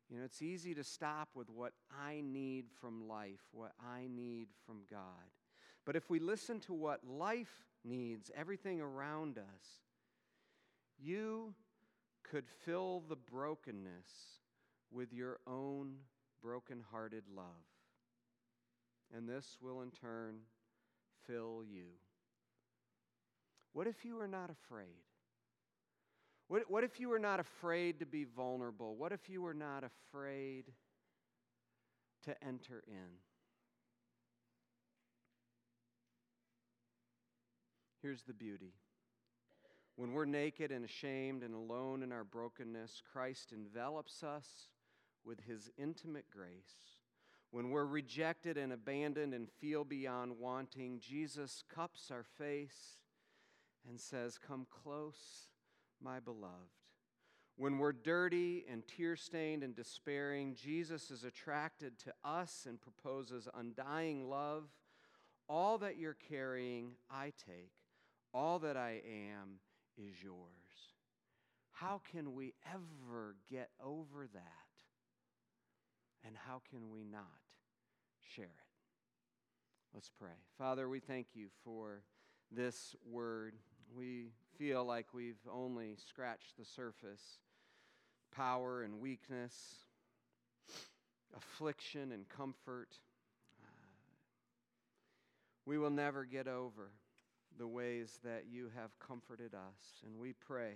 You 0.09 0.17
know, 0.17 0.23
it's 0.23 0.41
easy 0.41 0.73
to 0.75 0.83
stop 0.83 1.29
with 1.35 1.49
what 1.49 1.73
I 1.91 2.21
need 2.23 2.65
from 2.79 3.07
life, 3.07 3.41
what 3.51 3.73
I 3.79 4.07
need 4.07 4.47
from 4.65 4.83
God. 4.89 4.99
But 5.85 5.95
if 5.95 6.09
we 6.09 6.19
listen 6.19 6.59
to 6.61 6.73
what 6.73 7.01
life 7.05 7.65
needs, 7.83 8.31
everything 8.35 8.79
around 8.79 9.37
us, 9.37 9.81
you 10.97 11.53
could 12.23 12.45
fill 12.65 13.03
the 13.07 13.15
brokenness 13.15 14.41
with 14.91 15.13
your 15.13 15.39
own 15.45 15.95
broken-hearted 16.41 17.23
love. 17.35 17.45
And 19.15 19.27
this 19.27 19.57
will 19.61 19.81
in 19.81 19.91
turn 19.91 20.39
fill 21.25 21.63
you. 21.65 21.85
What 23.73 23.87
if 23.87 24.03
you 24.03 24.19
are 24.19 24.27
not 24.27 24.49
afraid? 24.49 25.06
What, 26.47 26.63
what 26.69 26.83
if 26.83 26.99
you 26.99 27.09
were 27.09 27.19
not 27.19 27.39
afraid 27.39 27.99
to 27.99 28.05
be 28.05 28.23
vulnerable? 28.23 28.95
What 28.95 29.11
if 29.11 29.29
you 29.29 29.41
were 29.41 29.53
not 29.53 29.83
afraid 29.83 30.65
to 32.23 32.43
enter 32.43 32.83
in? 32.87 33.19
Here's 38.01 38.23
the 38.23 38.33
beauty. 38.33 38.73
When 39.97 40.13
we're 40.13 40.25
naked 40.25 40.71
and 40.71 40.85
ashamed 40.85 41.43
and 41.43 41.53
alone 41.53 42.03
in 42.03 42.11
our 42.11 42.23
brokenness, 42.23 43.01
Christ 43.11 43.51
envelops 43.51 44.23
us 44.23 44.47
with 45.25 45.41
his 45.41 45.69
intimate 45.77 46.29
grace. 46.31 46.95
When 47.51 47.71
we're 47.71 47.85
rejected 47.85 48.57
and 48.57 48.71
abandoned 48.71 49.33
and 49.33 49.49
feel 49.59 49.83
beyond 49.83 50.37
wanting, 50.37 50.99
Jesus 50.99 51.63
cups 51.73 52.11
our 52.11 52.23
face 52.23 52.99
and 53.89 53.99
says, 53.99 54.37
Come 54.37 54.67
close 54.69 55.49
my 56.01 56.19
beloved. 56.19 56.71
When 57.55 57.79
we're 57.79 57.91
dirty 57.93 58.65
and 58.69 58.83
tear 58.87 59.15
stained 59.15 59.63
and 59.63 59.75
despairing, 59.75 60.55
Jesus 60.55 61.09
is 61.09 61.23
attracted 61.23 61.97
to 61.99 62.13
us 62.23 62.67
and 62.69 62.79
proposes 62.79 63.47
undying 63.53 64.29
love. 64.29 64.65
All 65.49 65.79
that 65.79 65.97
you're 65.97 66.17
carrying, 66.29 66.91
I 67.09 67.33
take. 67.47 67.71
All 68.33 68.59
that 68.59 68.77
I 68.77 69.01
am 69.05 69.59
is 69.97 70.21
yours. 70.21 70.37
How 71.71 72.01
can 72.11 72.35
we 72.35 72.53
ever 72.71 73.35
get 73.49 73.69
over 73.83 74.27
that? 74.33 74.43
And 76.25 76.35
how 76.35 76.61
can 76.69 76.91
we 76.91 77.03
not 77.03 77.25
share 78.35 78.45
it? 78.45 78.51
Let's 79.93 80.11
pray. 80.19 80.35
Father, 80.57 80.87
we 80.89 80.99
thank 80.99 81.27
you 81.33 81.47
for 81.63 82.03
this 82.51 82.95
word. 83.09 83.55
We 83.95 84.31
feel 84.57 84.85
like 84.85 85.13
we've 85.13 85.35
only 85.51 85.95
scratched 86.09 86.57
the 86.57 86.65
surface. 86.65 87.39
Power 88.35 88.83
and 88.83 88.99
weakness, 88.99 89.53
affliction 91.35 92.11
and 92.11 92.27
comfort. 92.29 92.89
Uh, 93.61 93.67
we 95.65 95.77
will 95.77 95.89
never 95.89 96.25
get 96.25 96.47
over 96.47 96.91
the 97.57 97.67
ways 97.67 98.19
that 98.23 98.45
you 98.49 98.69
have 98.75 98.91
comforted 98.99 99.53
us. 99.53 100.03
And 100.05 100.19
we 100.19 100.33
pray 100.33 100.73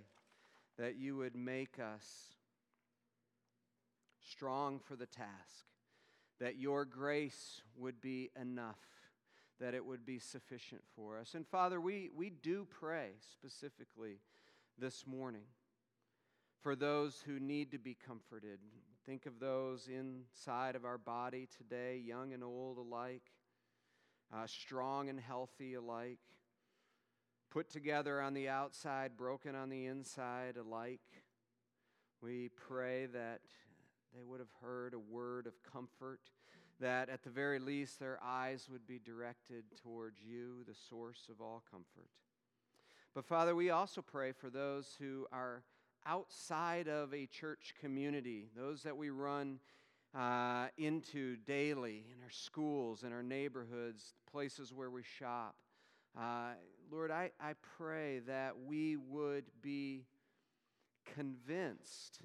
that 0.78 0.96
you 0.96 1.16
would 1.16 1.36
make 1.36 1.78
us 1.78 2.32
strong 4.30 4.80
for 4.80 4.96
the 4.96 5.06
task, 5.06 5.66
that 6.40 6.56
your 6.56 6.84
grace 6.84 7.60
would 7.76 8.00
be 8.00 8.30
enough 8.40 8.80
that 9.62 9.74
it 9.74 9.86
would 9.86 10.04
be 10.04 10.18
sufficient 10.18 10.82
for 10.96 11.16
us. 11.16 11.34
And 11.34 11.46
Father, 11.46 11.80
we, 11.80 12.10
we 12.16 12.30
do 12.30 12.66
pray 12.68 13.10
specifically 13.32 14.18
this 14.76 15.06
morning 15.06 15.44
for 16.60 16.74
those 16.74 17.22
who 17.24 17.38
need 17.38 17.70
to 17.70 17.78
be 17.78 17.96
comforted. 18.06 18.58
Think 19.06 19.24
of 19.24 19.38
those 19.38 19.88
inside 19.88 20.74
of 20.74 20.84
our 20.84 20.98
body 20.98 21.48
today, 21.56 22.02
young 22.04 22.32
and 22.32 22.42
old 22.42 22.76
alike, 22.76 23.30
uh, 24.34 24.48
strong 24.48 25.08
and 25.08 25.20
healthy 25.20 25.74
alike, 25.74 26.18
put 27.48 27.70
together 27.70 28.20
on 28.20 28.34
the 28.34 28.48
outside, 28.48 29.16
broken 29.16 29.54
on 29.54 29.68
the 29.68 29.86
inside 29.86 30.56
alike. 30.56 31.00
We 32.20 32.50
pray 32.68 33.06
that 33.06 33.42
they 34.12 34.24
would 34.24 34.40
have 34.40 34.52
heard 34.60 34.94
a 34.94 34.98
word 34.98 35.46
of 35.46 35.54
comfort 35.62 36.20
that 36.80 37.08
at 37.08 37.22
the 37.22 37.30
very 37.30 37.58
least 37.58 37.98
their 37.98 38.18
eyes 38.22 38.68
would 38.70 38.86
be 38.86 38.98
directed 38.98 39.64
towards 39.82 40.20
you, 40.20 40.64
the 40.66 40.74
source 40.88 41.28
of 41.30 41.40
all 41.40 41.62
comfort. 41.70 42.10
But 43.14 43.24
Father, 43.24 43.54
we 43.54 43.70
also 43.70 44.02
pray 44.02 44.32
for 44.32 44.50
those 44.50 44.96
who 44.98 45.26
are 45.32 45.62
outside 46.06 46.88
of 46.88 47.12
a 47.14 47.26
church 47.26 47.74
community, 47.80 48.48
those 48.56 48.82
that 48.82 48.96
we 48.96 49.10
run 49.10 49.60
uh, 50.14 50.66
into 50.76 51.36
daily 51.36 52.04
in 52.14 52.22
our 52.22 52.30
schools, 52.30 53.02
in 53.02 53.12
our 53.12 53.22
neighborhoods, 53.22 54.14
places 54.30 54.72
where 54.72 54.90
we 54.90 55.02
shop. 55.02 55.54
Uh, 56.18 56.52
Lord, 56.90 57.10
I, 57.10 57.30
I 57.40 57.54
pray 57.78 58.20
that 58.26 58.54
we 58.66 58.96
would 58.96 59.44
be 59.62 60.04
convinced 61.14 62.20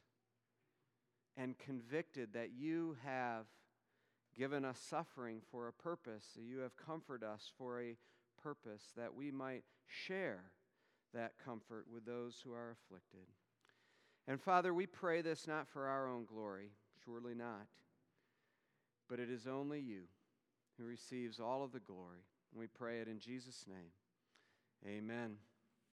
and 1.38 1.58
convicted 1.58 2.34
that 2.34 2.50
you 2.58 2.98
have 3.06 3.46
given 4.38 4.64
us 4.64 4.80
suffering 4.80 5.42
for 5.52 5.68
a 5.68 5.74
purpose, 5.74 6.26
you 6.38 6.60
have 6.60 6.78
comforted 6.78 7.28
us 7.28 7.52
for 7.58 7.82
a 7.82 7.98
purpose, 8.42 8.84
that 8.96 9.16
we 9.16 9.32
might 9.32 9.64
share 9.88 10.52
that 11.14 11.34
comfort 11.44 11.86
with 11.92 12.06
those 12.06 12.42
who 12.44 12.54
are 12.54 12.72
afflicted. 12.72 13.28
And 14.28 14.40
Father, 14.40 14.74
we 14.74 14.86
pray 14.86 15.22
this 15.22 15.48
not 15.48 15.68
for 15.68 15.88
our 15.88 16.08
own 16.08 16.26
glory, 16.26 16.72
surely 17.04 17.34
not, 17.34 17.68
but 19.10 19.20
it 19.20 19.30
is 19.30 19.48
only 19.48 19.80
you 19.80 20.04
who 20.78 20.86
receives 20.86 21.40
all 21.40 21.64
of 21.64 21.72
the 21.72 21.80
glory. 21.80 22.26
And 22.52 22.60
we 22.60 22.68
pray 22.68 23.00
it 23.00 23.08
in 23.08 23.20
Jesus' 23.20 23.66
name. 23.68 23.92
Amen. 24.86 25.38